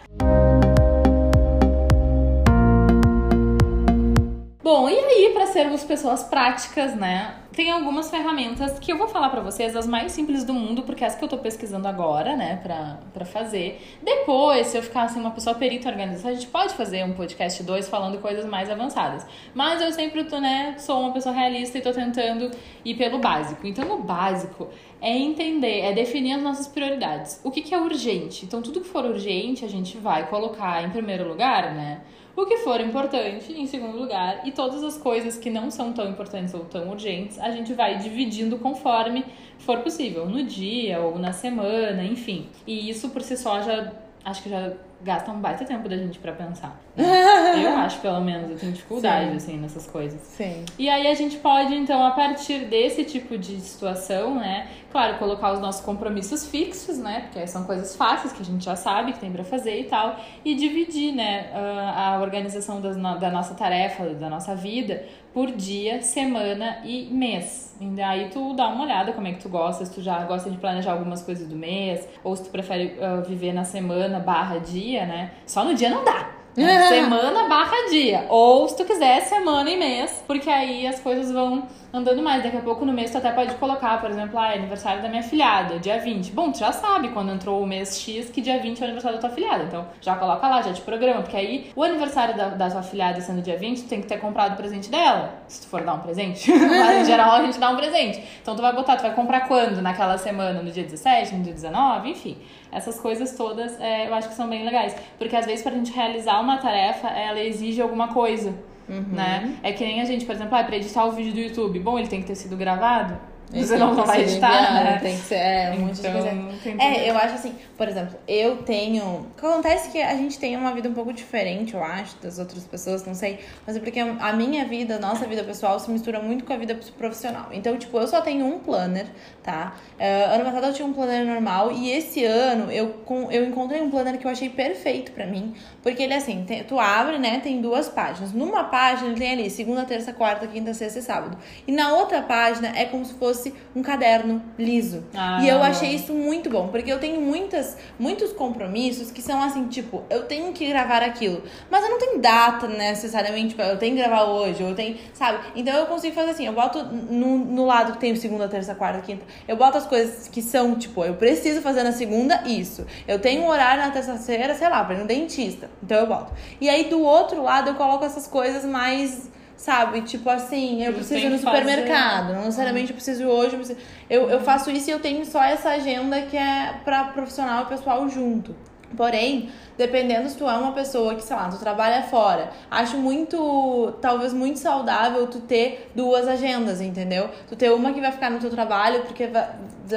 Bom, 4.63 4.89
e 4.89 4.98
aí, 4.98 5.31
para 5.33 5.45
sermos 5.45 5.83
pessoas 5.83 6.24
práticas, 6.24 6.95
né? 6.95 7.42
Tem 7.53 7.69
algumas 7.69 8.10
ferramentas 8.10 8.79
que 8.79 8.91
eu 8.91 8.98
vou 8.98 9.07
falar 9.07 9.29
pra 9.29 9.39
vocês, 9.39 9.75
as 9.75 9.86
mais 9.86 10.12
simples 10.12 10.43
do 10.43 10.55
mundo, 10.55 10.81
porque 10.81 11.03
é 11.03 11.07
as 11.07 11.15
que 11.15 11.24
eu 11.24 11.27
tô 11.27 11.38
pesquisando 11.38 11.88
agora, 11.88 12.36
né, 12.36 12.60
pra, 12.63 12.98
pra 13.13 13.25
fazer. 13.25 13.79
Depois, 14.01 14.67
se 14.67 14.77
eu 14.77 14.81
ficar 14.81 15.03
assim, 15.03 15.19
uma 15.19 15.29
pessoa 15.29 15.55
perita 15.55 15.88
em 15.88 15.91
organização, 15.91 16.32
a 16.32 16.34
gente 16.34 16.47
pode 16.47 16.73
fazer 16.73 17.04
um 17.06 17.13
podcast 17.13 17.62
2 17.62 17.88
falando 17.88 18.19
coisas 18.19 18.43
mais 18.43 18.71
avançadas. 18.71 19.23
Mas 19.54 19.84
eu 19.84 19.91
sempre 19.91 20.23
tô, 20.23 20.39
né, 20.39 20.73
sou 20.80 20.99
uma 20.99 21.12
pessoa 21.12 21.36
realista 21.36 21.77
e 21.77 21.82
tô 21.82 21.91
tentando 21.91 22.49
ir 22.84 22.95
pelo 22.95 23.19
básico. 23.19 23.67
Então, 23.67 23.99
o 23.99 24.01
básico 24.01 24.69
é 24.99 25.15
entender, 25.15 25.82
é 25.82 25.93
definir 25.93 26.34
as 26.34 26.41
nossas 26.41 26.67
prioridades. 26.67 27.39
O 27.43 27.51
que, 27.51 27.62
que 27.62 27.75
é 27.75 27.80
urgente? 27.80 28.45
Então, 28.45 28.63
tudo 28.63 28.82
que 28.82 28.88
for 28.88 29.06
urgente, 29.06 29.63
a 29.63 29.69
gente 29.69 29.95
vai 29.99 30.27
colocar 30.27 30.84
em 30.84 30.89
primeiro 30.89 31.27
lugar, 31.27 31.71
né? 31.75 32.01
O 32.36 32.48
que 32.48 32.58
for 32.58 32.82
importante 32.82 33.54
em 33.54 33.67
segundo 33.67 33.96
lugar 33.98 34.48
e 34.48 34.52
todas 34.52 34.84
as 34.84 34.98
coisas 34.98 35.38
que 35.38 35.52
não 35.52 35.69
são 35.69 35.93
tão 35.93 36.10
importantes 36.10 36.54
ou 36.54 36.65
tão 36.65 36.89
urgentes, 36.89 37.38
a 37.38 37.52
gente 37.52 37.74
vai 37.74 38.00
dividindo 38.00 38.58
conforme 38.58 39.24
for 39.60 39.80
possível, 39.80 40.28
no 40.28 40.43
dia 40.43 41.00
ou 41.00 41.19
na 41.19 41.32
semana, 41.32 42.04
enfim. 42.04 42.48
E 42.65 42.89
isso 42.89 43.10
por 43.10 43.22
si 43.22 43.38
só 43.38 43.62
já 43.62 43.93
acho 44.26 44.41
que 44.41 44.50
já 44.50 44.74
gasta 45.03 45.31
um 45.31 45.39
baita 45.39 45.65
tempo 45.65 45.87
da 45.89 45.97
gente 45.97 46.19
pra 46.19 46.31
pensar. 46.31 46.79
né? 46.95 47.03
Eu 47.63 47.75
acho, 47.77 47.99
pelo 47.99 48.21
menos, 48.21 48.49
eu 48.49 48.57
tenho 48.57 48.71
dificuldade 48.71 49.29
Sim. 49.31 49.35
assim 49.37 49.57
nessas 49.57 49.85
coisas. 49.87 50.19
Sim. 50.21 50.65
E 50.77 50.89
aí 50.89 51.07
a 51.07 51.13
gente 51.13 51.37
pode, 51.37 51.73
então, 51.75 52.03
a 52.05 52.11
partir 52.11 52.65
desse 52.65 53.03
tipo 53.03 53.37
de 53.37 53.59
situação, 53.59 54.35
né? 54.35 54.67
Claro, 54.91 55.17
colocar 55.17 55.53
os 55.53 55.59
nossos 55.59 55.81
compromissos 55.81 56.47
fixos, 56.47 56.97
né? 56.97 57.21
Porque 57.21 57.45
são 57.47 57.63
coisas 57.63 57.95
fáceis 57.95 58.33
que 58.33 58.41
a 58.41 58.45
gente 58.45 58.63
já 58.63 58.75
sabe 58.75 59.13
que 59.13 59.19
tem 59.19 59.31
pra 59.31 59.43
fazer 59.43 59.79
e 59.79 59.85
tal. 59.85 60.17
E 60.45 60.55
dividir, 60.55 61.13
né? 61.13 61.49
a 61.53 62.13
a 62.13 62.21
organização 62.21 62.79
da 62.81 63.31
nossa 63.31 63.53
tarefa, 63.55 64.05
da 64.09 64.29
nossa 64.29 64.55
vida, 64.55 65.03
por 65.33 65.51
dia, 65.51 66.01
semana 66.01 66.77
e 66.85 67.05
mês. 67.11 67.75
E 67.81 68.01
aí 68.01 68.29
tu 68.29 68.53
dá 68.53 68.67
uma 68.67 68.83
olhada 68.83 69.13
como 69.13 69.27
é 69.27 69.33
que 69.33 69.41
tu 69.41 69.49
gosta, 69.49 69.83
se 69.85 69.93
tu 69.93 70.01
já 70.01 70.23
gosta 70.25 70.49
de 70.49 70.57
planejar 70.57 70.91
algumas 70.91 71.21
coisas 71.23 71.47
do 71.47 71.55
mês, 71.55 72.07
ou 72.23 72.35
se 72.35 72.43
tu 72.43 72.49
prefere 72.49 72.95
ah, 73.01 73.21
viver 73.27 73.51
na 73.51 73.63
semana 73.63 74.19
barra 74.19 74.59
dia, 74.59 74.92
né? 75.06 75.32
Só 75.45 75.63
no 75.63 75.73
dia 75.73 75.89
não 75.89 76.03
dá. 76.03 76.29
né? 76.56 76.88
semana 76.89 77.47
barra 77.49 77.89
dia. 77.89 78.25
Ou 78.29 78.67
se 78.69 78.77
tu 78.77 78.86
quiser, 78.86 79.21
semana 79.21 79.69
e 79.69 79.77
mês, 79.77 80.23
porque 80.27 80.49
aí 80.49 80.86
as 80.86 80.99
coisas 80.99 81.32
vão 81.32 81.67
andando 81.93 82.23
mais. 82.23 82.43
Daqui 82.43 82.58
a 82.58 82.62
pouco 82.62 82.84
no 82.84 82.91
mês 82.91 83.12
tu 83.12 83.19
até 83.19 83.32
pode 83.32 83.53
colocar, 83.56 84.01
por 84.01 84.10
exemplo, 84.10 84.39
ah, 84.39 84.51
é 84.51 84.58
aniversário 84.58 85.01
da 85.01 85.08
minha 85.08 85.21
filhada, 85.21 85.77
dia 85.77 85.99
20. 85.99 86.32
Bom, 86.32 86.51
tu 86.51 86.58
já 86.58 86.71
sabe 86.71 87.10
quando 87.10 87.32
entrou 87.32 87.62
o 87.62 87.67
mês 87.67 87.99
X 87.99 88.32
que 88.32 88.41
dia 88.41 88.60
20 88.60 88.79
é 88.79 88.82
o 88.82 88.84
aniversário 88.86 89.17
da 89.17 89.27
tua 89.27 89.36
filhada. 89.36 89.63
Então 89.65 89.88
já 90.01 90.15
coloca 90.15 90.47
lá, 90.47 90.62
já 90.63 90.73
te 90.73 90.82
programa, 90.82 91.21
porque 91.21 91.38
aí 91.38 91.71
o 91.75 91.84
aniversário 91.84 92.36
da, 92.36 92.49
da 92.49 92.71
tua 92.71 92.82
filhada 92.82 93.21
sendo 93.21 93.41
dia 93.41 93.58
20, 93.58 93.84
tu 93.84 93.88
tem 93.88 94.01
que 94.01 94.08
ter 94.08 94.17
comprado 94.17 94.53
o 94.53 94.58
presente 94.58 94.89
dela. 94.89 95.36
Se 95.47 95.62
tu 95.62 95.67
for 95.67 95.84
dar 95.84 95.93
um 95.93 95.99
presente. 95.99 96.49
Mas 96.51 97.03
em 97.03 97.06
geral 97.06 97.32
a 97.32 97.43
gente 97.43 97.60
dá 97.60 97.69
um 97.69 97.75
presente. 97.75 98.23
Então 98.41 98.56
tu 98.56 98.62
vai 98.62 98.73
botar, 98.73 98.95
tu 98.95 99.03
vai 99.03 99.13
comprar 99.13 99.47
quando? 99.47 99.82
Naquela 99.82 100.17
semana, 100.17 100.63
no 100.63 100.71
dia 100.71 100.84
17, 100.84 101.36
no 101.36 101.43
dia 101.43 101.53
19, 101.53 102.10
enfim. 102.10 102.38
Essas 102.71 102.99
coisas 102.99 103.38
todas 103.38 103.79
é, 103.79 104.08
eu 104.08 104.15
acho 104.15 104.29
que 104.29 104.34
são 104.34 104.49
bem 104.49 104.65
legais. 104.65 104.95
Porque 105.19 105.36
às 105.36 105.45
vezes 105.45 105.62
pra 105.62 105.71
gente 105.71 105.91
realizar 105.91 106.39
uma 106.39 106.58
tarefa, 106.58 107.08
ela 107.08 107.39
exige 107.39 107.82
alguma 107.82 108.08
coisa. 108.08 108.53
Né? 108.88 109.58
É 109.63 109.72
que 109.72 109.84
nem 109.84 110.02
a 110.02 110.06
gente, 110.06 110.26
por 110.26 110.36
exemplo, 110.36 110.56
ah, 110.56 110.63
pra 110.63 110.76
editar 110.76 111.06
o 111.06 111.12
vídeo 111.12 111.34
do 111.34 111.39
YouTube. 111.39 111.80
Bom, 111.80 111.98
ele 111.98 112.08
tem 112.08 112.22
que 112.22 112.28
ter 112.28 112.36
sido 112.36 112.58
gravado. 112.58 113.17
Você 113.51 113.77
não 113.77 113.93
vai 113.95 114.21
editar, 114.21 114.84
né? 114.84 114.99
Tem 114.99 115.15
que 115.15 115.23
ser, 115.23 115.36
é, 115.36 115.71
um 115.77 115.82
monte 115.82 115.93
de 116.01 116.08
Então, 116.08 116.12
coisa. 116.13 116.84
É, 116.84 117.10
eu 117.10 117.15
acho 117.17 117.36
assim, 117.36 117.53
por 117.77 117.88
exemplo, 117.88 118.17
eu 118.27 118.58
tenho. 118.63 119.27
Acontece 119.38 119.89
que 119.91 120.01
a 120.01 120.15
gente 120.15 120.39
tem 120.39 120.58
uma 120.58 120.73
vida 120.73 120.89
um 120.89 120.93
pouco 120.93 121.13
diferente, 121.13 121.75
eu 121.75 121.84
acho, 121.84 122.15
das 122.21 122.39
outras 122.39 122.63
pessoas, 122.63 123.06
não 123.06 123.13
sei. 123.13 123.39
Mas 123.67 123.75
é 123.75 123.79
porque 123.79 123.99
a 123.99 124.34
minha 124.34 124.65
vida, 124.65 124.95
a 124.95 124.99
nossa 124.99 125.27
vida 125.27 125.43
pessoal, 125.43 125.79
se 125.79 125.91
mistura 125.91 126.19
muito 126.19 126.45
com 126.45 126.53
a 126.53 126.58
vida 126.58 126.77
profissional. 126.97 127.49
Então, 127.51 127.77
tipo, 127.77 127.95
eu 127.97 128.08
só 128.08 128.21
tenho 128.21 128.43
um 128.45 128.58
planner, 128.58 129.06
tá? 129.43 129.75
Eh, 129.99 130.25
ano 130.34 130.45
passado 130.45 130.67
eu 130.67 130.73
tinha 130.73 130.88
um 130.88 130.93
planner 130.93 131.23
normal 131.25 131.71
e 131.71 131.91
esse 131.91 132.25
ano 132.25 132.71
eu, 132.71 132.89
com, 133.06 133.32
eu 133.32 133.45
encontrei 133.45 133.82
um 133.82 133.89
planner 133.91 134.17
que 134.17 134.25
eu 134.25 134.32
achei 134.32 134.49
perfeito 134.49 135.12
pra 135.12 135.27
mim. 135.27 135.53
Porque 135.84 136.01
ele 136.01 136.13
é 136.13 136.17
assim, 136.17 136.43
tem- 136.47 136.63
tu 136.63 136.79
abre, 136.79 137.19
né? 137.19 137.39
Tem 137.43 137.62
duas 137.62 137.88
páginas. 137.88 138.32
Numa 138.34 138.63
página 138.63 139.10
ele 139.10 139.19
tem 139.19 139.32
ali 139.34 139.49
segunda, 139.49 139.84
terça, 139.86 140.12
quarta, 140.12 140.47
quinta, 140.47 140.73
sexta 140.73 140.97
e 140.99 141.01
sábado. 141.03 141.38
E 141.67 141.71
na 141.71 141.93
outra 141.93 142.21
página 142.23 142.71
é 142.75 142.86
como 142.86 143.06
se 143.06 143.13
fosse 143.13 143.33
fosse 143.34 143.54
um 143.76 143.82
caderno 143.82 144.41
liso. 144.58 145.04
Ah. 145.15 145.39
E 145.41 145.50
eu 145.50 145.62
achei 145.62 145.89
isso 145.89 146.13
muito 146.13 146.50
bom, 146.50 146.67
porque 146.67 146.91
eu 146.91 147.00
tenho 147.00 147.19
muitas, 147.19 147.76
muitos 147.98 148.32
compromissos 148.32 149.12
que 149.12 149.22
são 149.22 149.41
assim, 149.41 149.67
tipo, 149.67 150.04
eu 150.10 150.24
tenho 150.26 150.54
que 150.54 150.67
gravar 150.67 151.02
aquilo, 151.02 151.43
mas 151.69 151.84
eu 151.84 151.89
não 151.89 152.00
tenho 152.00 152.19
data 152.19 152.67
necessariamente, 152.67 153.50
tipo, 153.50 153.62
eu 153.62 153.78
tenho 153.78 153.96
que 153.96 154.02
gravar 154.02 154.26
hoje, 154.26 154.63
ou 154.63 154.69
eu 154.69 154.76
tenho, 154.76 154.98
sabe? 155.13 155.39
Então 155.56 155.74
eu 155.76 155.88
consigo 155.88 156.13
fazer 156.13 156.32
assim, 156.32 156.46
eu 156.46 156.54
boto 156.54 156.84
no, 156.84 157.39
no 157.39 157.65
lado 157.65 157.93
que 157.93 158.00
tem 158.00 158.15
segunda, 158.15 158.48
terça, 158.48 158.76
quarta, 158.76 159.02
quinta, 159.02 159.26
eu 159.48 159.58
boto 159.58 159.78
as 159.78 159.86
coisas 159.86 160.28
que 160.28 160.41
são, 160.41 160.76
tipo, 160.76 161.04
eu 161.04 161.15
preciso 161.15 161.62
fazer 161.62 161.84
na 161.84 161.91
segunda 161.91 162.43
isso. 162.46 162.86
Eu 163.08 163.19
tenho 163.19 163.43
um 163.43 163.48
horário 163.48 163.84
na 163.84 163.91
terça-feira, 163.91 164.54
sei 164.56 164.69
lá, 164.69 164.84
pra 164.84 164.96
ir 164.96 165.00
no 165.00 165.06
dentista. 165.06 165.69
Então 165.82 165.98
eu 165.98 166.08
boto. 166.08 166.32
E 166.62 166.69
aí 166.69 166.86
do 166.86 167.02
outro 167.02 167.41
lado 167.41 167.69
eu 167.69 167.76
coloco 167.76 168.06
essas 168.06 168.28
coisas 168.28 168.63
mais 168.63 169.32
sabe? 169.63 170.02
Tipo 170.02 170.30
assim, 170.30 170.84
eu 170.84 170.93
preciso 170.93 171.26
ir 171.26 171.30
no 171.30 171.38
que 171.38 171.43
fazer. 171.43 171.58
supermercado. 171.60 172.34
Não 172.34 172.43
necessariamente 172.45 172.89
eu 172.89 172.95
preciso 172.95 173.23
ir 173.23 173.26
hoje. 173.26 173.54
Eu, 173.54 173.60
preciso- 173.60 173.80
eu, 174.10 174.30
eu 174.30 174.39
faço 174.41 174.69
isso 174.69 174.89
e 174.89 174.91
eu 174.93 174.99
tenho 174.99 175.26
só 175.26 175.41
essa 175.41 175.69
agenda 175.69 176.21
que 176.23 176.36
é 176.36 176.73
pra 176.84 177.06
profissional 177.06 177.63
e 177.63 177.67
pessoal 177.67 178.08
junto. 178.10 178.54
Porém, 178.97 179.49
dependendo 179.77 180.29
se 180.29 180.38
tu 180.38 180.49
é 180.49 180.57
uma 180.57 180.71
pessoa 180.71 181.15
que, 181.15 181.23
sei 181.23 181.36
lá, 181.36 181.49
tu 181.49 181.57
trabalha 181.57 182.03
fora, 182.03 182.51
acho 182.69 182.97
muito, 182.97 183.93
talvez 184.01 184.33
muito 184.33 184.59
saudável 184.59 185.27
tu 185.27 185.39
ter 185.39 185.89
duas 185.95 186.27
agendas, 186.27 186.81
entendeu? 186.81 187.29
Tu 187.47 187.55
ter 187.55 187.71
uma 187.71 187.93
que 187.93 188.01
vai 188.01 188.12
ficar 188.12 188.29
no 188.29 188.39
teu 188.39 188.49
trabalho, 188.49 189.01
porque 189.01 189.29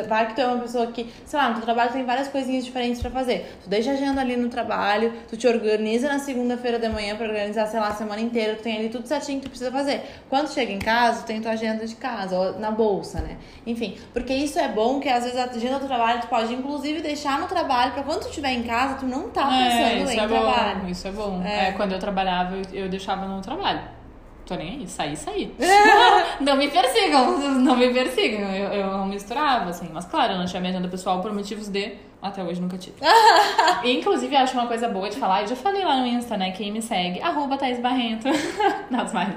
vai, 0.09 0.27
que 0.27 0.35
tu 0.35 0.41
é 0.41 0.47
uma 0.47 0.59
pessoa 0.59 0.87
que, 0.89 1.13
sei 1.25 1.39
lá, 1.39 1.49
no 1.49 1.55
teu 1.55 1.63
trabalho 1.63 1.93
tem 1.93 2.05
várias 2.05 2.29
coisinhas 2.29 2.65
diferentes 2.65 3.01
pra 3.01 3.11
fazer. 3.11 3.57
Tu 3.63 3.69
deixa 3.69 3.91
a 3.91 3.95
agenda 3.95 4.21
ali 4.21 4.37
no 4.37 4.49
trabalho, 4.49 5.13
tu 5.29 5.37
te 5.37 5.47
organiza 5.47 6.09
na 6.09 6.19
segunda-feira 6.19 6.79
de 6.79 6.89
manhã 6.89 7.17
pra 7.17 7.27
organizar, 7.27 7.67
sei 7.67 7.81
lá, 7.81 7.89
a 7.89 7.95
semana 7.95 8.21
inteira, 8.21 8.57
tu 8.57 8.63
tem 8.63 8.79
ali 8.79 8.89
tudo 8.89 9.07
certinho 9.07 9.41
que 9.41 9.47
tu 9.47 9.51
precisa 9.51 9.71
fazer. 9.71 10.03
Quando 10.29 10.49
chega 10.53 10.73
em 10.73 10.79
casa, 10.79 11.23
tu 11.23 11.27
tem 11.27 11.41
tua 11.41 11.53
agenda 11.53 11.87
de 11.87 11.95
casa, 11.95 12.37
ou 12.39 12.59
na 12.59 12.71
bolsa, 12.71 13.21
né? 13.21 13.37
Enfim, 13.67 13.97
porque 14.13 14.35
isso 14.35 14.59
é 14.59 14.69
bom, 14.69 15.01
que 15.01 15.09
às 15.09 15.25
vezes 15.25 15.39
a 15.39 15.45
agenda 15.45 15.79
do 15.79 15.87
trabalho 15.87 16.21
tu 16.21 16.29
pode 16.29 16.53
inclusive 16.53 17.01
deixar 17.01 17.39
no 17.39 17.47
trabalho 17.47 17.93
pra 17.93 18.03
quando 18.03 18.21
tu 18.23 18.29
estiver 18.29 18.51
em 18.51 18.63
casa, 18.63 18.95
tu 18.95 19.07
não 19.07 19.31
tá 19.31 19.66
pensando 19.67 19.85
É, 19.87 19.97
isso 20.03 20.13
em 20.13 20.19
é 20.21 20.27
trabalho. 20.27 20.81
bom, 20.81 20.89
isso 20.89 21.09
é 21.09 21.11
bom. 21.11 21.43
É. 21.45 21.69
É, 21.69 21.73
quando 21.73 21.93
eu 21.93 21.99
trabalhava, 21.99 22.57
eu, 22.57 22.85
eu 22.85 22.89
deixava 22.89 23.27
no 23.27 23.41
trabalho. 23.41 23.81
Tô 24.47 24.55
nem 24.55 24.71
aí, 24.79 24.87
saí, 24.87 25.17
saí. 25.17 25.53
não 26.41 26.57
me 26.57 26.69
persigam, 26.69 27.37
não 27.59 27.77
me 27.77 27.93
persigam. 27.93 28.49
Eu, 28.53 28.73
eu 28.73 28.87
não 28.93 29.07
misturava, 29.07 29.71
assim. 29.71 29.91
Mas 29.93 30.05
claro, 30.05 30.35
eu 30.35 30.39
não 30.39 30.47
tinha 30.47 30.61
minha 30.61 30.73
agenda 30.73 30.87
pessoal 30.89 31.21
por 31.21 31.33
motivos 31.33 31.69
de. 31.69 31.95
Até 32.23 32.43
hoje 32.43 32.61
nunca 32.61 32.79
tive. 32.79 32.97
E, 33.85 33.93
Inclusive, 33.99 34.35
eu 34.35 34.41
acho 34.41 34.55
uma 34.55 34.67
coisa 34.67 34.89
boa 34.89 35.09
de 35.09 35.17
falar, 35.17 35.43
eu 35.43 35.49
já 35.49 35.57
falei 35.57 35.85
lá 35.85 35.97
no 36.01 36.07
Insta, 36.07 36.37
né? 36.37 36.51
Quem 36.53 36.73
me 36.73 36.81
segue, 36.81 37.21
arroba 37.21 37.57
Thaís 37.59 37.79
Barrento. 37.79 38.27
Nas 38.91 39.13
mais, 39.13 39.35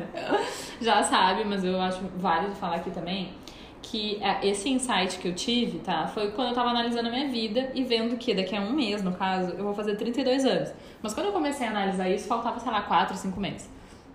já 0.79 1.03
sabe, 1.03 1.43
mas 1.43 1.63
eu 1.63 1.79
acho 1.81 1.99
válido 2.17 2.55
falar 2.55 2.77
aqui 2.77 2.89
também 2.91 3.29
que 3.89 4.21
é, 4.21 4.47
esse 4.47 4.69
insight 4.69 5.17
que 5.17 5.27
eu 5.27 5.33
tive, 5.33 5.79
tá? 5.79 6.07
Foi 6.07 6.31
quando 6.31 6.49
eu 6.49 6.53
tava 6.53 6.69
analisando 6.69 7.07
a 7.07 7.11
minha 7.11 7.27
vida 7.27 7.71
e 7.73 7.83
vendo 7.83 8.15
que 8.17 8.35
daqui 8.35 8.55
a 8.55 8.61
um 8.61 8.71
mês, 8.71 9.01
no 9.01 9.11
caso, 9.13 9.51
eu 9.57 9.63
vou 9.63 9.73
fazer 9.73 9.95
32 9.95 10.45
anos. 10.45 10.71
Mas 11.01 11.13
quando 11.13 11.27
eu 11.27 11.31
comecei 11.31 11.65
a 11.65 11.71
analisar 11.71 12.07
isso, 12.07 12.27
faltava, 12.27 12.59
sei 12.59 12.71
lá, 12.71 12.83
4, 12.83 13.17
5 13.17 13.39
meses. 13.39 13.69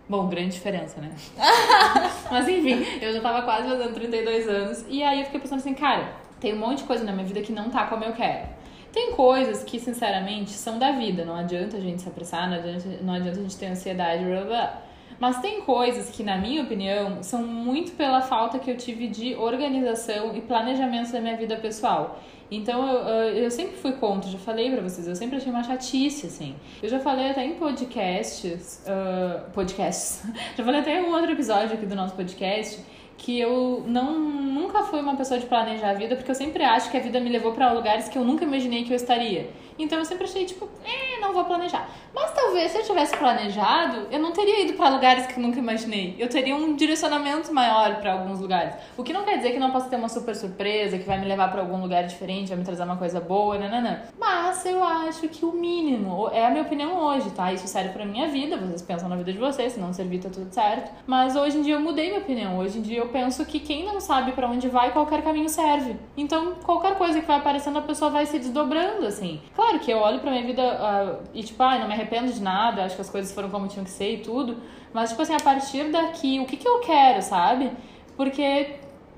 Bom, 0.09 0.29
grande 0.29 0.51
diferença, 0.51 1.01
né? 1.01 1.11
Mas 2.31 2.47
enfim, 2.49 2.85
eu 3.01 3.13
já 3.13 3.21
tava 3.21 3.43
quase 3.43 3.69
fazendo 3.69 3.95
32 3.95 4.49
anos. 4.49 4.85
E 4.89 5.03
aí 5.03 5.21
eu 5.21 5.25
fiquei 5.25 5.41
pensando 5.41 5.59
assim, 5.59 5.75
cara, 5.75 6.13
tem 6.39 6.55
um 6.55 6.59
monte 6.59 6.79
de 6.79 6.85
coisa 6.85 7.03
na 7.03 7.13
minha 7.13 7.27
vida 7.27 7.41
que 7.41 7.53
não 7.53 7.69
tá 7.69 7.87
como 7.87 8.05
eu 8.05 8.13
quero. 8.13 8.49
Tem 8.93 9.11
coisas 9.13 9.65
que, 9.65 9.81
sinceramente, 9.81 10.51
são 10.51 10.79
da 10.79 10.93
vida. 10.93 11.25
Não 11.25 11.35
adianta 11.35 11.79
a 11.79 11.81
gente 11.81 12.01
se 12.01 12.09
apressar, 12.09 12.49
não 12.49 12.59
adianta, 12.59 12.89
não 13.03 13.15
adianta 13.15 13.41
a 13.41 13.43
gente 13.43 13.57
ter 13.57 13.67
ansiedade, 13.67 14.25
blá 14.25 14.43
blá. 14.43 14.83
Mas 15.25 15.41
tem 15.41 15.63
coisas 15.63 16.11
que, 16.11 16.23
na 16.23 16.37
minha 16.37 16.63
opinião, 16.63 17.23
são 17.23 17.43
muito 17.43 17.93
pela 17.93 18.21
falta 18.21 18.59
que 18.59 18.71
eu 18.71 18.77
tive 18.77 19.09
de 19.09 19.35
organização 19.35 20.37
e 20.37 20.43
planejamento 20.43 21.11
da 21.11 21.19
minha 21.19 21.35
vida 21.35 21.57
pessoal. 21.57 22.21
Então 22.51 22.87
eu, 22.87 23.45
eu 23.45 23.51
sempre 23.51 23.75
fui 23.79 23.93
contra, 23.93 24.29
já 24.29 24.37
falei 24.37 24.71
pra 24.71 24.83
vocês, 24.83 25.09
eu 25.09 25.17
sempre 25.17 25.39
achei 25.39 25.51
uma 25.51 25.63
chatice, 25.63 26.27
assim. 26.27 26.55
Eu 26.83 26.91
já 26.91 27.01
falei 27.01 27.31
até 27.31 27.43
em 27.43 27.55
podcasts, 27.55 28.85
ah, 28.87 29.47
podcasts, 29.55 30.31
já 30.59 30.63
falei 30.63 30.81
até 30.81 31.01
em 31.01 31.05
um 31.05 31.15
outro 31.15 31.33
episódio 31.33 31.73
aqui 31.73 31.87
do 31.87 31.95
nosso 31.95 32.15
podcast, 32.15 32.85
que 33.17 33.41
eu 33.41 33.83
não 33.87 34.13
nunca 34.21 34.83
fui 34.83 35.01
uma 35.01 35.17
pessoa 35.17 35.41
de 35.41 35.47
planejar 35.47 35.89
a 35.89 35.95
vida, 35.95 36.17
porque 36.17 36.31
eu 36.31 36.35
sempre 36.35 36.63
acho 36.65 36.91
que 36.91 36.99
a 36.99 37.01
vida 37.01 37.19
me 37.19 37.31
levou 37.31 37.53
pra 37.53 37.73
lugares 37.73 38.11
que 38.11 38.19
eu 38.19 38.25
nunca 38.25 38.45
imaginei 38.45 38.85
que 38.85 38.93
eu 38.93 38.97
estaria. 38.97 39.49
Então 39.79 39.99
eu 39.99 40.05
sempre 40.05 40.25
achei, 40.25 40.45
tipo, 40.45 40.69
é, 40.85 41.21
não 41.21 41.33
vou 41.33 41.45
planejar. 41.45 41.89
Mas 42.15 42.33
talvez 42.33 42.71
se 42.71 42.79
eu 42.79 42.85
tivesse 42.85 43.17
planejado, 43.17 44.07
eu 44.11 44.21
não 44.21 44.33
teria 44.33 44.61
ido 44.61 44.75
pra 44.75 44.89
lugares 44.89 45.27
que 45.27 45.39
eu 45.39 45.43
nunca 45.43 45.59
imaginei. 45.59 46.15
Eu 46.19 46.29
teria 46.29 46.55
um 46.55 46.75
direcionamento 46.77 47.53
maior 47.53 47.97
pra 47.97 48.13
alguns 48.13 48.41
lugares. 48.41 48.75
O 48.97 49.03
que 49.03 49.13
não 49.13 49.25
quer 49.25 49.37
dizer 49.39 49.51
que 49.51 49.59
não 49.59 49.71
possa 49.71 49.89
ter 49.89 49.97
uma 49.97 50.09
super 50.09 50.37
surpresa, 50.37 50.97
que 50.97 51.05
vai 51.05 51.19
me 51.19 51.27
levar 51.27 51.51
pra 51.51 51.61
algum 51.61 51.81
lugar 51.81 52.05
diferente, 52.05 52.49
vai 52.49 52.59
me 52.59 52.65
trazer 52.65 52.85
uma 52.85 52.97
coisa 52.97 53.21
boa, 53.21 53.59
nananã. 53.59 54.03
Mas 54.19 54.65
eu 54.65 54.83
acho 54.85 55.29
que 55.29 55.45
o 55.45 55.53
mínimo, 55.53 56.29
é 56.33 56.47
a 56.47 56.51
minha 56.51 56.63
opinião 56.63 56.97
hoje, 56.99 57.31
tá? 57.31 57.53
Isso 57.53 57.67
serve 57.67 57.91
pra 57.91 58.05
minha 58.05 58.29
vida, 58.29 58.57
vocês 58.57 58.83
pensam 58.83 59.09
na 59.09 59.17
vida 59.17 59.33
de 59.33 59.39
vocês, 59.39 59.73
se 59.73 59.81
não 59.81 59.93
servir 59.93 60.21
tá 60.21 60.29
tudo 60.29 60.53
certo. 60.53 60.93
Mas 61.07 61.35
hoje 61.35 61.59
em 61.59 61.63
dia 61.63 61.75
eu 61.75 61.81
mudei 61.81 62.09
minha 62.09 62.21
opinião. 62.21 62.59
Hoje 62.59 62.79
em 62.79 62.83
dia 62.83 62.99
eu 62.99 63.09
penso 63.09 63.45
que 63.45 63.59
quem 63.59 63.85
não 63.85 64.01
sabe 64.01 64.33
pra 64.33 64.49
onde 64.49 64.69
vai, 64.69 64.93
qualquer 64.93 65.23
caminho 65.23 65.49
serve. 65.49 65.97
Então, 66.17 66.55
qualquer 66.65 66.97
coisa 66.97 67.21
que 67.21 67.27
vai 67.27 67.39
aparecendo, 67.39 67.79
a 67.79 67.83
pessoa 67.83 68.11
vai 68.11 68.25
se 68.27 68.39
desdobrando, 68.39 69.07
assim. 69.07 69.41
Claro 69.55 69.64
que 69.79 69.91
eu 69.91 69.99
olho 69.99 70.21
pra 70.21 70.31
minha 70.31 70.45
vida 70.45 70.63
ah, 70.63 71.19
e, 71.33 71.43
tipo, 71.43 71.63
ai, 71.63 71.79
não 71.79 71.87
me 71.87 71.95
arrependo 71.95 72.33
de 72.33 72.43
nada, 72.43 72.85
acho 72.85 72.95
que 72.95 73.03
as 73.03 73.11
coisas 73.11 73.33
foram 73.33 73.51
como 73.51 73.69
tinham 73.69 73.85
que 73.85 73.91
ser 73.91 74.15
e 74.15 74.19
tudo. 74.19 74.59
Mas, 74.93 75.11
tipo 75.11 75.23
assim, 75.23 75.35
a 75.35 75.41
partir 75.41 75.91
daqui, 75.91 76.39
o 76.41 76.47
que 76.47 76.57
que 76.57 76.69
eu 76.69 76.81
quero, 76.81 77.21
sabe? 77.23 77.71
Porque 78.17 78.77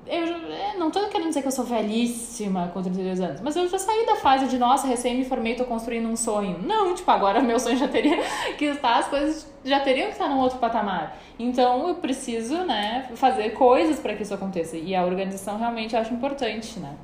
eu 0.09 0.23
é, 0.23 0.77
não 0.77 0.89
tô 0.89 1.05
querendo 1.07 1.27
dizer 1.27 1.41
que 1.41 1.47
eu 1.47 1.51
sou 1.51 1.65
velhíssima 1.65 2.71
com 2.73 2.81
32 2.81 3.19
anos, 3.19 3.41
mas 3.41 3.55
eu 3.55 3.67
já 3.67 3.77
saí 3.77 4.05
da 4.05 4.15
fase 4.15 4.47
de, 4.47 4.57
nossa, 4.57 4.87
recém 4.87 5.17
me 5.17 5.25
formei, 5.25 5.55
tô 5.55 5.65
construindo 5.65 6.07
um 6.07 6.15
sonho. 6.15 6.59
Não, 6.63 6.93
tipo, 6.95 7.09
agora 7.11 7.41
meu 7.43 7.59
sonho 7.59 7.77
já 7.77 7.87
teria 7.87 8.17
que 8.57 8.65
estar, 8.65 8.99
as 8.99 9.07
coisas 9.07 9.51
já 9.65 9.81
teriam 9.81 10.07
que 10.07 10.13
estar 10.13 10.29
num 10.29 10.39
outro 10.39 10.59
patamar. 10.59 11.17
Então 11.37 11.89
eu 11.89 11.95
preciso, 11.95 12.63
né, 12.63 13.09
fazer 13.15 13.49
coisas 13.51 13.99
para 13.99 14.15
que 14.15 14.23
isso 14.23 14.33
aconteça. 14.33 14.77
E 14.77 14.95
a 14.95 15.03
organização 15.03 15.57
realmente 15.57 15.93
eu 15.93 15.99
acho 15.99 16.13
importante, 16.13 16.79
né? 16.79 16.95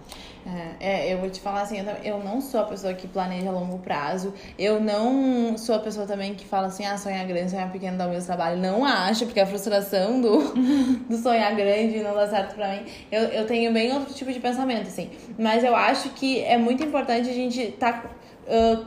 É, 0.45 1.07
é, 1.09 1.13
eu 1.13 1.19
vou 1.19 1.29
te 1.29 1.39
falar 1.39 1.61
assim, 1.61 1.77
eu, 2.03 2.19
não 2.19 2.41
sou 2.41 2.59
a 2.59 2.63
pessoa 2.65 2.93
que 2.93 3.07
planeja 3.07 3.49
a 3.49 3.51
longo 3.51 3.79
prazo. 3.79 4.33
Eu 4.57 4.79
não 4.79 5.57
sou 5.57 5.75
a 5.75 5.79
pessoa 5.79 6.05
também 6.05 6.33
que 6.33 6.45
fala 6.45 6.67
assim, 6.67 6.85
ah, 6.85 6.97
sonhar 6.97 7.25
grande, 7.25 7.51
sonhar 7.51 7.71
pequeno 7.71 7.97
dá 7.97 8.07
o 8.07 8.09
mesmo 8.09 8.25
trabalho. 8.25 8.57
Não 8.59 8.83
acho, 8.83 9.25
porque 9.25 9.39
a 9.39 9.45
frustração 9.45 10.19
do, 10.19 10.53
do 11.09 11.17
sonhar 11.17 11.55
grande 11.55 11.99
não 11.99 12.13
dá 12.13 12.27
certo 12.27 12.55
pra 12.55 12.73
mim. 12.73 12.85
Eu, 13.11 13.21
eu 13.23 13.47
tenho 13.47 13.71
bem 13.71 13.93
outro 13.93 14.13
tipo 14.13 14.31
de 14.31 14.39
pensamento, 14.39 14.87
assim. 14.87 15.09
Mas 15.37 15.63
eu 15.63 15.75
acho 15.75 16.09
que 16.09 16.41
é 16.41 16.57
muito 16.57 16.83
importante 16.83 17.29
a 17.29 17.33
gente 17.33 17.61
estar 17.61 18.13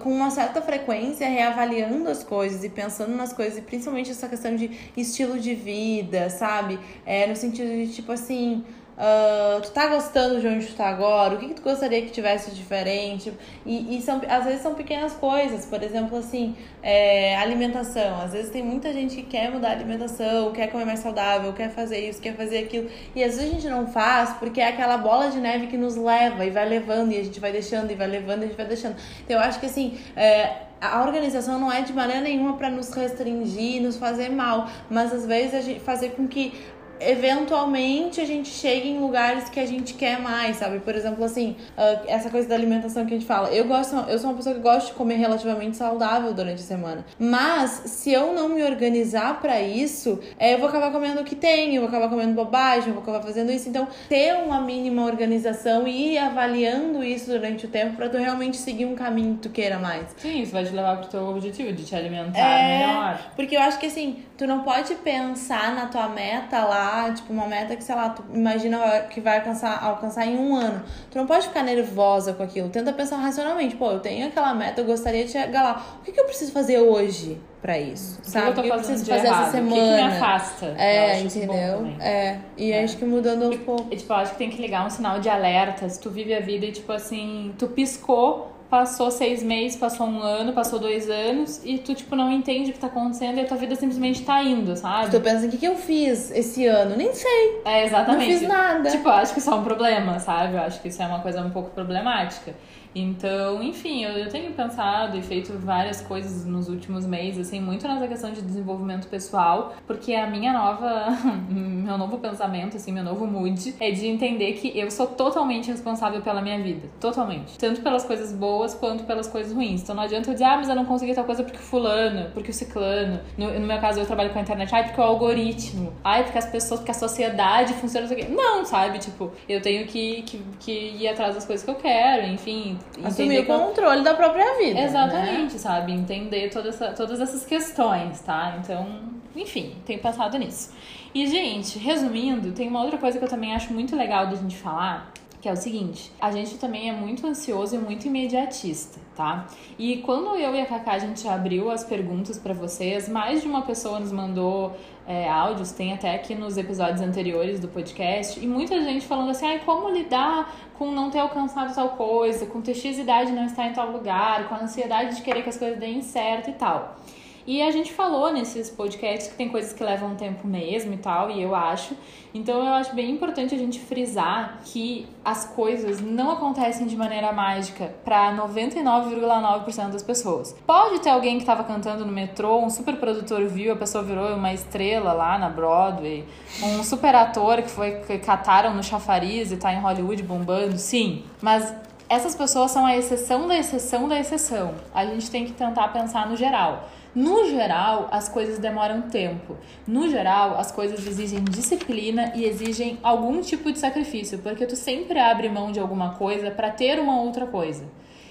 com 0.02 0.10
uma 0.10 0.30
certa 0.30 0.60
frequência 0.60 1.26
reavaliando 1.28 2.08
as 2.08 2.22
coisas 2.22 2.62
e 2.62 2.68
pensando 2.68 3.16
nas 3.16 3.32
coisas, 3.32 3.58
e 3.58 3.62
principalmente 3.62 4.10
essa 4.10 4.28
questão 4.28 4.54
de 4.54 4.70
estilo 4.96 5.38
de 5.38 5.54
vida, 5.54 6.28
sabe? 6.28 6.78
É, 7.04 7.26
no 7.26 7.36
sentido 7.36 7.68
de 7.68 7.88
tipo 7.92 8.12
assim. 8.12 8.64
Ah, 8.98 9.60
tu 9.62 9.70
tá 9.72 9.88
gostando 9.88 10.40
de 10.40 10.46
onde 10.46 10.66
tu 10.66 10.74
tá 10.74 10.88
agora? 10.88 11.34
O 11.34 11.38
que, 11.38 11.48
que 11.48 11.54
tu 11.54 11.62
gostaria 11.62 12.00
que 12.02 12.10
tivesse 12.10 12.50
diferente? 12.52 13.32
E, 13.64 13.96
e 13.96 14.00
são, 14.00 14.20
às 14.28 14.44
vezes 14.44 14.62
são 14.62 14.74
pequenas 14.74 15.12
coisas, 15.12 15.66
por 15.66 15.82
exemplo, 15.82 16.16
assim, 16.16 16.56
é, 16.82 17.36
alimentação. 17.36 18.22
Às 18.22 18.32
vezes 18.32 18.50
tem 18.50 18.62
muita 18.62 18.92
gente 18.92 19.16
que 19.16 19.22
quer 19.24 19.50
mudar 19.50 19.68
a 19.68 19.72
alimentação, 19.72 20.52
quer 20.52 20.68
comer 20.68 20.86
mais 20.86 21.00
saudável, 21.00 21.52
quer 21.52 21.70
fazer 21.70 22.08
isso, 22.08 22.20
quer 22.20 22.34
fazer 22.34 22.58
aquilo. 22.58 22.88
E 23.14 23.22
às 23.22 23.36
vezes 23.36 23.50
a 23.50 23.54
gente 23.54 23.68
não 23.68 23.86
faz 23.86 24.30
porque 24.38 24.60
é 24.60 24.68
aquela 24.68 24.96
bola 24.96 25.30
de 25.30 25.38
neve 25.38 25.66
que 25.66 25.76
nos 25.76 25.96
leva 25.96 26.44
e 26.44 26.50
vai 26.50 26.66
levando, 26.66 27.12
e 27.12 27.18
a 27.18 27.24
gente 27.24 27.38
vai 27.38 27.52
deixando, 27.52 27.90
e 27.90 27.94
vai 27.94 28.06
levando, 28.06 28.42
e 28.42 28.44
a 28.44 28.48
gente 28.48 28.56
vai 28.56 28.66
deixando. 28.66 28.96
Então 29.24 29.36
eu 29.36 29.42
acho 29.42 29.60
que 29.60 29.66
assim. 29.66 29.98
É, 30.16 30.66
a 30.78 31.02
organização 31.02 31.58
não 31.58 31.72
é 31.72 31.80
de 31.80 31.92
maneira 31.92 32.20
nenhuma 32.20 32.56
para 32.58 32.68
nos 32.68 32.90
restringir, 32.92 33.80
nos 33.80 33.96
fazer 33.96 34.28
mal, 34.28 34.68
mas 34.90 35.10
às 35.12 35.24
vezes 35.24 35.54
a 35.54 35.60
gente 35.62 35.80
fazer 35.80 36.10
com 36.10 36.28
que 36.28 36.52
eventualmente 37.00 38.20
a 38.20 38.24
gente 38.24 38.48
chegue 38.48 38.88
em 38.88 38.98
lugares 38.98 39.48
que 39.48 39.60
a 39.60 39.66
gente 39.66 39.94
quer 39.94 40.20
mais, 40.20 40.56
sabe? 40.56 40.78
Por 40.80 40.94
exemplo, 40.94 41.24
assim, 41.24 41.56
ah, 41.76 42.00
essa 42.06 42.30
coisa 42.30 42.48
da 42.48 42.54
alimentação 42.54 43.04
que 43.06 43.14
a 43.14 43.16
gente 43.18 43.26
fala. 43.26 43.48
Eu 43.50 43.64
gosto, 43.66 43.94
eu 44.08 44.18
sou 44.18 44.30
uma 44.30 44.36
pessoa 44.36 44.54
que 44.54 44.60
gosta 44.60 44.90
de 44.90 44.94
comer 44.96 45.16
relativamente 45.16 45.76
saudável 45.76 46.32
durante 46.32 46.60
a 46.62 46.64
semana. 46.64 47.04
Mas 47.18 47.70
se 47.86 48.12
eu 48.12 48.32
não 48.32 48.48
me 48.48 48.62
organizar 48.62 49.40
para 49.40 49.60
isso, 49.60 50.20
é, 50.38 50.54
eu 50.54 50.58
vou 50.58 50.68
acabar 50.68 50.90
comendo 50.90 51.20
o 51.20 51.24
que 51.24 51.34
tem, 51.34 51.74
eu 51.74 51.82
vou 51.82 51.88
acabar 51.88 52.08
comendo 52.08 52.32
bobagem, 52.34 52.88
eu 52.88 52.94
vou 52.94 53.02
acabar 53.02 53.22
fazendo 53.22 53.50
isso. 53.52 53.68
Então, 53.68 53.86
ter 54.08 54.34
uma 54.34 54.60
mínima 54.60 55.04
organização 55.04 55.86
e 55.86 56.14
ir 56.14 56.18
avaliando 56.18 57.02
isso 57.04 57.30
durante 57.30 57.66
o 57.66 57.68
tempo 57.68 57.96
para 57.96 58.08
tu 58.08 58.16
realmente 58.16 58.56
seguir 58.56 58.84
um 58.86 58.94
caminho 58.94 59.34
que 59.34 59.48
tu 59.48 59.50
queira 59.50 59.78
mais. 59.78 60.06
Sim, 60.16 60.42
isso 60.42 60.52
vai 60.52 60.64
te 60.64 60.72
levar 60.72 60.96
pro 60.98 61.08
teu 61.08 61.26
objetivo 61.28 61.72
de 61.72 61.84
te 61.84 61.94
alimentar 61.94 62.38
É. 62.38 62.78
melhor. 62.86 63.20
Porque 63.36 63.56
eu 63.56 63.60
acho 63.60 63.78
que 63.78 63.86
assim, 63.86 64.22
tu 64.36 64.46
não 64.46 64.60
pode 64.62 64.94
pensar 64.96 65.74
na 65.74 65.86
tua 65.86 66.08
meta 66.08 66.64
lá 66.64 66.85
botar, 66.86 67.14
tipo, 67.14 67.32
uma 67.32 67.46
meta 67.46 67.74
que, 67.76 67.82
sei 67.82 67.94
lá, 67.94 68.10
tu 68.10 68.22
imagina 68.32 68.78
que 69.10 69.20
vai 69.20 69.38
alcançar, 69.38 69.82
alcançar 69.82 70.26
em 70.26 70.36
um 70.36 70.54
ano. 70.54 70.82
Tu 71.10 71.18
não 71.18 71.26
pode 71.26 71.48
ficar 71.48 71.62
nervosa 71.62 72.32
com 72.32 72.42
aquilo. 72.42 72.68
Tenta 72.68 72.92
pensar 72.92 73.16
racionalmente. 73.16 73.76
Pô, 73.76 73.90
eu 73.90 74.00
tenho 74.00 74.26
aquela 74.28 74.54
meta, 74.54 74.80
eu 74.80 74.84
gostaria 74.84 75.24
de 75.24 75.32
chegar 75.32 75.62
lá. 75.62 75.86
O 76.00 76.04
que, 76.04 76.12
que 76.12 76.20
eu 76.20 76.24
preciso 76.24 76.52
fazer 76.52 76.78
hoje 76.78 77.38
pra 77.60 77.78
isso? 77.78 78.20
O 78.24 78.30
sabe? 78.30 78.44
que 78.44 78.50
eu 78.50 78.54
tô 78.54 78.60
o 78.60 78.64
que 78.64 78.70
eu 78.70 78.74
preciso 78.76 79.04
fazer 79.06 79.26
errado? 79.26 79.42
essa 79.42 79.50
semana? 79.52 79.74
O 79.74 79.74
que, 79.74 79.80
que 79.80 79.94
me 79.94 80.02
afasta? 80.02 80.66
É, 80.78 81.20
entendeu? 81.20 81.92
É. 82.00 82.38
E 82.56 82.72
É. 82.72 82.84
acho 82.84 82.96
que 82.96 83.04
mudando 83.04 83.44
aos 83.44 83.56
poucos. 83.56 83.86
E, 83.90 83.96
tipo, 83.96 84.12
eu 84.12 84.16
acho 84.16 84.32
que 84.32 84.38
tem 84.38 84.50
que 84.50 84.60
ligar 84.60 84.86
um 84.86 84.90
sinal 84.90 85.20
de 85.20 85.28
alerta. 85.28 85.88
Se 85.88 86.00
tu 86.00 86.10
vive 86.10 86.34
a 86.34 86.40
vida 86.40 86.66
e, 86.66 86.72
tipo 86.72 86.92
assim, 86.92 87.54
tu 87.58 87.66
piscou, 87.68 88.52
passou 88.68 89.10
seis 89.10 89.42
meses, 89.42 89.76
passou 89.78 90.06
um 90.06 90.20
ano, 90.20 90.52
passou 90.52 90.78
dois 90.78 91.08
anos, 91.08 91.60
e 91.64 91.78
tu, 91.78 91.94
tipo, 91.94 92.16
não 92.16 92.30
entende 92.30 92.70
o 92.70 92.72
que 92.72 92.78
tá 92.78 92.88
acontecendo 92.88 93.38
e 93.38 93.40
a 93.42 93.46
tua 93.46 93.56
vida 93.56 93.74
simplesmente 93.74 94.24
tá 94.24 94.42
indo, 94.42 94.76
sabe? 94.76 95.10
Tu 95.10 95.20
pensa, 95.20 95.46
o 95.46 95.50
que, 95.50 95.58
que 95.58 95.66
eu 95.66 95.76
fiz 95.76 96.30
esse 96.30 96.66
ano? 96.66 96.96
Nem 96.96 97.12
sei. 97.14 97.60
É, 97.64 97.84
exatamente. 97.84 98.32
Não 98.32 98.38
fiz 98.38 98.48
nada. 98.48 98.90
Tipo, 98.90 99.08
eu 99.08 99.12
acho 99.12 99.32
que 99.32 99.38
isso 99.38 99.50
é 99.50 99.54
um 99.54 99.64
problema, 99.64 100.18
sabe? 100.18 100.54
Eu 100.54 100.60
acho 100.60 100.80
que 100.80 100.88
isso 100.88 101.02
é 101.02 101.06
uma 101.06 101.20
coisa 101.20 101.40
um 101.42 101.50
pouco 101.50 101.70
problemática. 101.70 102.54
Então, 102.98 103.62
enfim, 103.62 104.04
eu, 104.04 104.12
eu 104.12 104.28
tenho 104.30 104.50
pensado 104.54 105.18
e 105.18 105.22
feito 105.22 105.52
várias 105.58 106.00
coisas 106.00 106.46
nos 106.46 106.66
últimos 106.70 107.04
meses, 107.04 107.46
assim, 107.46 107.60
muito 107.60 107.86
nessa 107.86 108.08
questão 108.08 108.32
de 108.32 108.40
desenvolvimento 108.40 109.06
pessoal, 109.08 109.74
porque 109.86 110.14
a 110.14 110.26
minha 110.26 110.50
nova, 110.50 111.08
meu 111.46 111.98
novo 111.98 112.16
pensamento, 112.16 112.78
assim, 112.78 112.92
meu 112.92 113.04
novo 113.04 113.26
mood 113.26 113.74
é 113.78 113.90
de 113.90 114.06
entender 114.06 114.54
que 114.54 114.78
eu 114.78 114.90
sou 114.90 115.06
totalmente 115.06 115.70
responsável 115.70 116.22
pela 116.22 116.40
minha 116.40 116.58
vida. 116.62 116.88
Totalmente. 116.98 117.58
Tanto 117.58 117.82
pelas 117.82 118.04
coisas 118.04 118.32
boas 118.32 118.74
quanto 118.74 119.04
pelas 119.04 119.28
coisas 119.28 119.52
ruins. 119.52 119.82
Então 119.82 119.94
não 119.94 120.02
adianta 120.02 120.30
eu 120.30 120.32
dizer, 120.32 120.44
ah, 120.46 120.56
mas 120.56 120.70
eu 120.70 120.74
não 120.74 120.86
consegui 120.86 121.14
tal 121.14 121.24
coisa 121.24 121.42
porque 121.42 121.58
fulano, 121.58 122.30
porque 122.32 122.50
o 122.50 122.54
ciclano. 122.54 123.20
No, 123.36 123.52
no 123.60 123.66
meu 123.66 123.78
caso, 123.78 124.00
eu 124.00 124.06
trabalho 124.06 124.30
com 124.30 124.38
a 124.38 124.42
internet, 124.42 124.74
ai, 124.74 124.84
porque 124.84 125.00
o 125.00 125.04
algoritmo, 125.04 125.92
ai, 126.02 126.24
porque 126.24 126.38
as 126.38 126.46
pessoas, 126.46 126.80
porque 126.80 126.92
a 126.92 126.94
sociedade 126.94 127.74
funciona, 127.74 128.06
não 128.06 128.14
sei 128.14 128.24
o 128.24 128.26
quê. 128.26 128.32
Não, 128.32 128.64
sabe? 128.64 128.98
Tipo, 128.98 129.30
eu 129.46 129.60
tenho 129.60 129.86
que, 129.86 130.22
que, 130.22 130.42
que 130.60 130.72
ir 130.72 131.08
atrás 131.08 131.34
das 131.34 131.44
coisas 131.44 131.62
que 131.62 131.70
eu 131.70 131.74
quero, 131.74 132.26
enfim. 132.26 132.78
Assumir 133.04 133.40
o 133.40 133.42
eu- 133.42 133.44
controle 133.46 134.02
da 134.02 134.14
própria 134.14 134.56
vida. 134.58 134.74
né? 134.74 134.84
Exatamente, 134.84 135.58
sabe? 135.58 135.92
Entender 135.92 136.48
toda 136.50 136.68
essa- 136.70 136.92
todas 136.92 137.20
essas 137.20 137.44
questões, 137.44 138.20
tá? 138.20 138.56
Então, 138.62 138.86
enfim, 139.34 139.74
tenho 139.84 140.00
pensado 140.00 140.38
nisso. 140.38 140.72
E, 141.14 141.26
gente, 141.26 141.78
resumindo, 141.78 142.52
tem 142.52 142.68
uma 142.68 142.82
outra 142.82 142.98
coisa 142.98 143.18
que 143.18 143.24
eu 143.24 143.28
também 143.28 143.54
acho 143.54 143.72
muito 143.72 143.94
legal 143.96 144.26
da 144.26 144.34
gente 144.36 144.56
falar, 144.56 145.12
que 145.40 145.48
é 145.48 145.52
o 145.52 145.56
seguinte: 145.56 146.10
a 146.20 146.30
gente 146.30 146.56
também 146.56 146.88
é 146.88 146.92
muito 146.92 147.26
ansioso 147.26 147.74
e 147.74 147.78
muito 147.78 148.06
imediatista, 148.06 148.98
tá? 149.14 149.46
E 149.78 149.98
quando 149.98 150.34
eu 150.36 150.54
e 150.54 150.60
a 150.60 150.66
Cacá 150.66 150.92
a 150.92 150.98
gente 150.98 151.26
abriu 151.28 151.70
as 151.70 151.84
perguntas 151.84 152.38
pra 152.38 152.52
vocês, 152.54 153.08
mais 153.08 153.42
de 153.42 153.48
uma 153.48 153.62
pessoa 153.62 154.00
nos 154.00 154.12
mandou 154.12 154.74
é, 155.06 155.28
áudios, 155.28 155.72
tem 155.72 155.92
até 155.92 156.14
aqui 156.14 156.34
nos 156.34 156.56
episódios 156.56 157.00
anteriores 157.00 157.60
do 157.60 157.68
podcast, 157.68 158.38
e 158.42 158.46
muita 158.46 158.82
gente 158.82 159.06
falando 159.06 159.30
assim, 159.30 159.46
ai, 159.46 159.60
como 159.64 159.88
lidar 159.88 160.54
com 160.74 160.90
não 160.90 161.10
ter 161.10 161.20
alcançado 161.20 161.74
tal 161.74 161.90
coisa, 161.90 162.46
com 162.46 162.60
ter 162.60 162.74
X 162.74 162.98
idade 162.98 163.32
não 163.32 163.44
estar 163.46 163.66
em 163.66 163.72
tal 163.72 163.90
lugar, 163.90 164.48
com 164.48 164.54
a 164.54 164.62
ansiedade 164.62 165.16
de 165.16 165.22
querer 165.22 165.42
que 165.42 165.48
as 165.48 165.56
coisas 165.56 165.78
deem 165.78 166.02
certo 166.02 166.50
e 166.50 166.54
tal. 166.54 166.96
E 167.46 167.62
a 167.62 167.70
gente 167.70 167.92
falou 167.92 168.32
nesses 168.32 168.68
podcasts 168.68 169.28
que 169.28 169.36
tem 169.36 169.48
coisas 169.48 169.72
que 169.72 169.84
levam 169.84 170.16
tempo 170.16 170.46
mesmo 170.48 170.92
e 170.92 170.96
tal, 170.96 171.30
e 171.30 171.40
eu 171.40 171.54
acho. 171.54 171.96
Então 172.34 172.64
eu 172.66 172.74
acho 172.74 172.94
bem 172.94 173.10
importante 173.10 173.54
a 173.54 173.58
gente 173.58 173.78
frisar 173.78 174.58
que 174.64 175.06
as 175.24 175.44
coisas 175.44 176.00
não 176.00 176.32
acontecem 176.32 176.86
de 176.86 176.96
maneira 176.96 177.32
mágica 177.32 177.94
para 178.04 178.36
99,9% 178.36 179.90
das 179.90 180.02
pessoas. 180.02 180.54
Pode 180.66 181.00
ter 181.00 181.10
alguém 181.10 181.36
que 181.36 181.44
estava 181.44 181.62
cantando 181.62 182.04
no 182.04 182.12
metrô, 182.12 182.58
um 182.58 182.68
super 182.68 182.96
produtor 182.96 183.46
viu, 183.46 183.72
a 183.72 183.76
pessoa 183.76 184.02
virou 184.02 184.34
uma 184.34 184.52
estrela 184.52 185.12
lá 185.12 185.38
na 185.38 185.48
Broadway, 185.48 186.24
um 186.62 186.82
super 186.82 187.14
ator 187.14 187.62
que 187.62 187.70
foi 187.70 188.00
que 188.00 188.18
cataram 188.18 188.74
no 188.74 188.82
chafariz 188.82 189.52
e 189.52 189.56
tá 189.56 189.72
em 189.72 189.80
Hollywood 189.80 190.22
bombando, 190.24 190.76
sim. 190.78 191.24
Mas 191.40 191.72
essas 192.08 192.34
pessoas 192.34 192.70
são 192.70 192.84
a 192.84 192.96
exceção 192.96 193.46
da 193.46 193.56
exceção 193.56 194.08
da 194.08 194.18
exceção. 194.18 194.74
A 194.94 195.04
gente 195.06 195.30
tem 195.30 195.44
que 195.44 195.52
tentar 195.52 195.88
pensar 195.88 196.28
no 196.28 196.36
geral. 196.36 196.88
No 197.16 197.48
geral, 197.48 198.08
as 198.12 198.28
coisas 198.28 198.58
demoram 198.58 199.08
tempo. 199.08 199.56
No 199.86 200.06
geral, 200.06 200.58
as 200.58 200.70
coisas 200.70 201.06
exigem 201.06 201.42
disciplina 201.42 202.30
e 202.34 202.44
exigem 202.44 202.98
algum 203.02 203.40
tipo 203.40 203.72
de 203.72 203.78
sacrifício, 203.78 204.38
porque 204.40 204.66
tu 204.66 204.76
sempre 204.76 205.18
abre 205.18 205.48
mão 205.48 205.72
de 205.72 205.80
alguma 205.80 206.14
coisa 206.16 206.50
para 206.50 206.68
ter 206.68 207.00
uma 207.00 207.18
outra 207.22 207.46
coisa. 207.46 207.84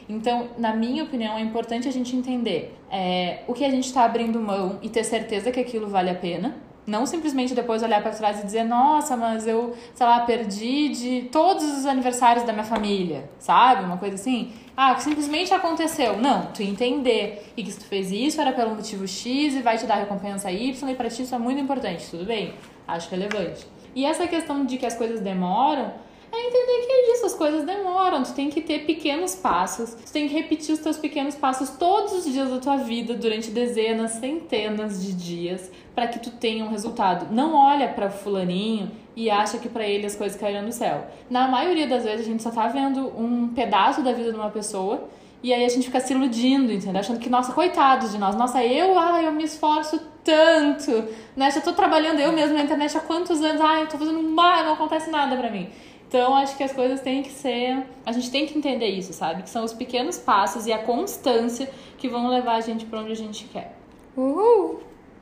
Então, 0.07 0.49
na 0.59 0.75
minha 0.75 1.03
opinião, 1.03 1.35
é 1.35 1.41
importante 1.41 1.87
a 1.87 1.91
gente 1.91 2.15
entender 2.15 2.77
é, 2.91 3.39
o 3.47 3.53
que 3.53 3.65
a 3.65 3.71
gente 3.71 3.85
está 3.85 4.05
abrindo 4.05 4.39
mão 4.39 4.77
e 4.83 4.87
ter 4.87 5.03
certeza 5.03 5.51
que 5.51 5.59
aquilo 5.59 5.87
vale 5.87 6.11
a 6.11 6.15
pena. 6.15 6.55
Não 6.85 7.05
simplesmente 7.05 7.55
depois 7.55 7.81
olhar 7.81 8.01
para 8.01 8.11
trás 8.11 8.39
e 8.39 8.45
dizer, 8.45 8.63
nossa, 8.63 9.17
mas 9.17 9.47
eu, 9.47 9.75
sei 9.93 10.05
lá, 10.05 10.19
perdi 10.19 10.89
de 10.89 11.21
todos 11.31 11.63
os 11.63 11.85
aniversários 11.85 12.45
da 12.45 12.53
minha 12.53 12.65
família, 12.65 13.29
sabe? 13.39 13.83
Uma 13.83 13.97
coisa 13.97 14.15
assim. 14.15 14.51
Ah, 14.77 14.93
que 14.93 15.03
simplesmente 15.03 15.53
aconteceu. 15.53 16.17
Não, 16.17 16.47
tu 16.47 16.61
entender 16.61 17.51
e 17.57 17.63
que 17.63 17.71
se 17.71 17.79
tu 17.79 17.85
fez 17.85 18.11
isso 18.11 18.39
era 18.39 18.51
pelo 18.51 18.75
motivo 18.75 19.07
X 19.07 19.55
e 19.55 19.61
vai 19.61 19.77
te 19.77 19.85
dar 19.85 19.95
recompensa 19.95 20.51
Y 20.51 20.89
e 20.91 20.95
pra 20.95 21.09
ti 21.09 21.23
isso 21.23 21.33
é 21.33 21.39
muito 21.39 21.59
importante, 21.59 22.09
tudo 22.09 22.25
bem? 22.25 22.53
Acho 22.87 23.09
relevante. 23.09 23.65
E 23.95 24.05
essa 24.05 24.27
questão 24.27 24.65
de 24.65 24.77
que 24.77 24.85
as 24.85 24.95
coisas 24.95 25.21
demoram 25.21 25.93
é 26.35 26.47
entender 26.47 26.85
que 26.85 26.91
é 26.91 27.11
disso, 27.11 27.25
as 27.25 27.33
coisas 27.33 27.63
demoram. 27.63 28.23
Tu 28.23 28.33
tem 28.33 28.49
que 28.49 28.61
ter 28.61 28.85
pequenos 28.85 29.35
passos, 29.35 29.93
tu 29.93 30.11
tem 30.11 30.27
que 30.27 30.33
repetir 30.33 30.73
os 30.73 30.79
teus 30.79 30.97
pequenos 30.97 31.35
passos 31.35 31.69
todos 31.71 32.13
os 32.13 32.25
dias 32.31 32.49
da 32.49 32.59
tua 32.59 32.77
vida, 32.77 33.13
durante 33.13 33.51
dezenas, 33.51 34.11
centenas 34.11 35.03
de 35.03 35.13
dias, 35.13 35.71
para 35.93 36.07
que 36.07 36.19
tu 36.19 36.31
tenha 36.31 36.65
um 36.65 36.69
resultado. 36.69 37.33
Não 37.33 37.55
olha 37.55 37.87
para 37.87 38.09
fulaninho 38.09 38.91
e 39.15 39.29
acha 39.29 39.57
que 39.57 39.69
para 39.69 39.87
ele 39.87 40.05
as 40.05 40.15
coisas 40.15 40.39
caíram 40.39 40.65
do 40.65 40.71
céu. 40.71 41.07
Na 41.29 41.47
maioria 41.47 41.87
das 41.87 42.03
vezes 42.03 42.21
a 42.21 42.29
gente 42.29 42.43
só 42.43 42.51
tá 42.51 42.67
vendo 42.67 43.07
um 43.17 43.49
pedaço 43.49 44.01
da 44.01 44.11
vida 44.11 44.31
de 44.31 44.37
uma 44.37 44.49
pessoa 44.49 45.07
e 45.45 45.53
aí 45.53 45.63
a 45.63 45.69
gente 45.69 45.85
fica 45.85 45.99
se 45.99 46.11
iludindo, 46.11 46.73
entendeu? 46.73 46.99
Achando 46.99 47.19
que, 47.19 47.29
nossa, 47.29 47.53
coitados 47.53 48.11
de 48.11 48.17
nós. 48.17 48.35
Nossa, 48.35 48.63
eu, 48.63 48.97
ah, 48.97 49.21
eu 49.21 49.31
me 49.31 49.43
esforço 49.43 50.01
tanto, 50.23 51.07
né? 51.35 51.51
Já 51.51 51.61
tô 51.61 51.71
trabalhando 51.71 52.19
eu 52.19 52.31
mesmo 52.31 52.55
na 52.55 52.63
internet 52.63 52.97
há 52.97 52.99
quantos 52.99 53.41
anos? 53.43 53.61
Ah, 53.61 53.81
eu 53.81 53.87
tô 53.87 53.95
fazendo 53.97 54.23
mal, 54.23 54.63
não 54.63 54.73
acontece 54.73 55.11
nada 55.11 55.37
pra 55.37 55.51
mim. 55.51 55.69
Então, 56.07 56.35
acho 56.35 56.55
que 56.55 56.63
as 56.63 56.71
coisas 56.71 57.01
têm 57.01 57.23
que 57.23 57.31
ser. 57.31 57.83
A 58.05 58.11
gente 58.11 58.29
tem 58.31 58.45
que 58.45 58.57
entender 58.57 58.87
isso, 58.87 59.11
sabe? 59.13 59.43
Que 59.43 59.49
são 59.49 59.63
os 59.63 59.73
pequenos 59.73 60.17
passos 60.17 60.65
e 60.67 60.71
a 60.71 60.77
constância 60.77 61.69
que 61.97 62.07
vão 62.07 62.27
levar 62.29 62.55
a 62.55 62.61
gente 62.61 62.85
pra 62.85 62.99
onde 62.99 63.11
a 63.11 63.15
gente 63.15 63.45
quer. 63.45 63.75
Uhul! 64.15 64.81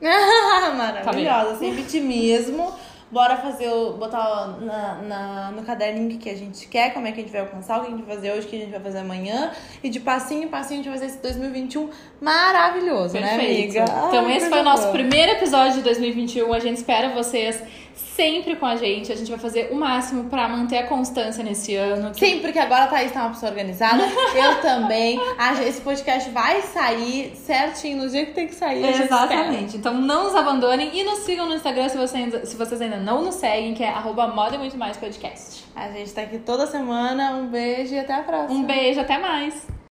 Maravilhosa, 0.76 1.56
sem 1.56 1.72
vitimismo. 1.72 2.72
Bora 3.10 3.36
fazer 3.36 3.68
o. 3.68 3.92
botar 3.92 4.56
na, 4.60 4.94
na- 5.02 5.50
no 5.52 5.62
caderninho 5.62 6.16
o 6.16 6.18
que 6.18 6.28
a 6.28 6.34
gente 6.34 6.66
quer, 6.66 6.92
como 6.92 7.06
é 7.06 7.12
que 7.12 7.20
a 7.20 7.22
gente 7.22 7.30
vai 7.30 7.42
alcançar, 7.42 7.78
o 7.78 7.82
que 7.82 7.86
a 7.88 7.90
gente 7.90 8.02
vai 8.04 8.16
fazer 8.16 8.32
hoje, 8.32 8.46
o 8.46 8.50
que 8.50 8.56
a 8.56 8.58
gente 8.58 8.70
vai 8.72 8.80
fazer 8.80 8.98
amanhã. 8.98 9.52
E 9.84 9.88
de 9.88 10.00
passinho 10.00 10.42
em 10.42 10.48
passinho 10.48 10.80
a 10.80 10.82
gente 10.82 10.90
vai 10.90 10.98
fazer 10.98 11.12
esse 11.12 11.22
2021 11.22 11.90
maravilhoso, 12.20 13.14
né, 13.14 13.36
Perfeito. 13.36 13.78
amiga? 13.78 13.84
Então, 14.08 14.26
Ai, 14.26 14.36
esse 14.36 14.48
foi 14.48 14.60
o 14.60 14.64
nosso 14.64 14.88
primeiro 14.90 15.32
episódio 15.32 15.74
de 15.74 15.82
2021. 15.82 16.52
A 16.52 16.58
gente 16.58 16.78
espera 16.78 17.10
vocês 17.10 17.62
sempre 17.94 18.56
com 18.56 18.66
a 18.66 18.76
gente. 18.76 19.10
A 19.12 19.16
gente 19.16 19.30
vai 19.30 19.38
fazer 19.38 19.68
o 19.72 19.74
máximo 19.76 20.24
pra 20.24 20.48
manter 20.48 20.78
a 20.78 20.86
constância 20.86 21.42
nesse 21.42 21.74
ano. 21.74 22.12
Sim, 22.14 22.40
porque 22.40 22.58
agora 22.58 22.84
a 22.84 22.86
Thaís 22.86 23.12
tá 23.12 23.20
uma 23.22 23.30
pessoa 23.30 23.50
organizada. 23.50 24.02
eu 24.34 24.60
também. 24.60 25.18
Esse 25.66 25.80
podcast 25.80 26.30
vai 26.30 26.62
sair 26.62 27.34
certinho 27.36 28.04
no 28.04 28.08
dia 28.10 28.26
que 28.26 28.32
tem 28.32 28.46
que 28.46 28.54
sair. 28.54 28.84
Exatamente. 28.84 29.76
Então 29.76 29.94
não 29.94 30.24
nos 30.24 30.34
abandonem 30.34 30.90
e 30.92 31.04
nos 31.04 31.20
sigam 31.20 31.46
no 31.46 31.54
Instagram 31.54 31.88
se, 31.88 31.96
você 31.96 32.16
ainda- 32.16 32.46
se 32.46 32.56
vocês 32.56 32.80
ainda 32.80 32.96
não 32.96 33.22
nos 33.22 33.36
seguem, 33.36 33.74
que 33.74 33.82
é 33.82 33.88
arroba 33.88 34.26
Moda 34.28 34.56
e 34.56 34.58
Muito 34.58 34.76
Mais 34.76 34.96
Podcast. 34.96 35.64
A 35.74 35.88
gente 35.90 36.12
tá 36.12 36.22
aqui 36.22 36.38
toda 36.38 36.66
semana. 36.66 37.32
Um 37.32 37.46
beijo 37.46 37.94
e 37.94 37.98
até 37.98 38.14
a 38.14 38.22
próxima. 38.22 38.58
Um 38.58 38.64
beijo, 38.64 39.00
até 39.00 39.18
mais! 39.18 39.74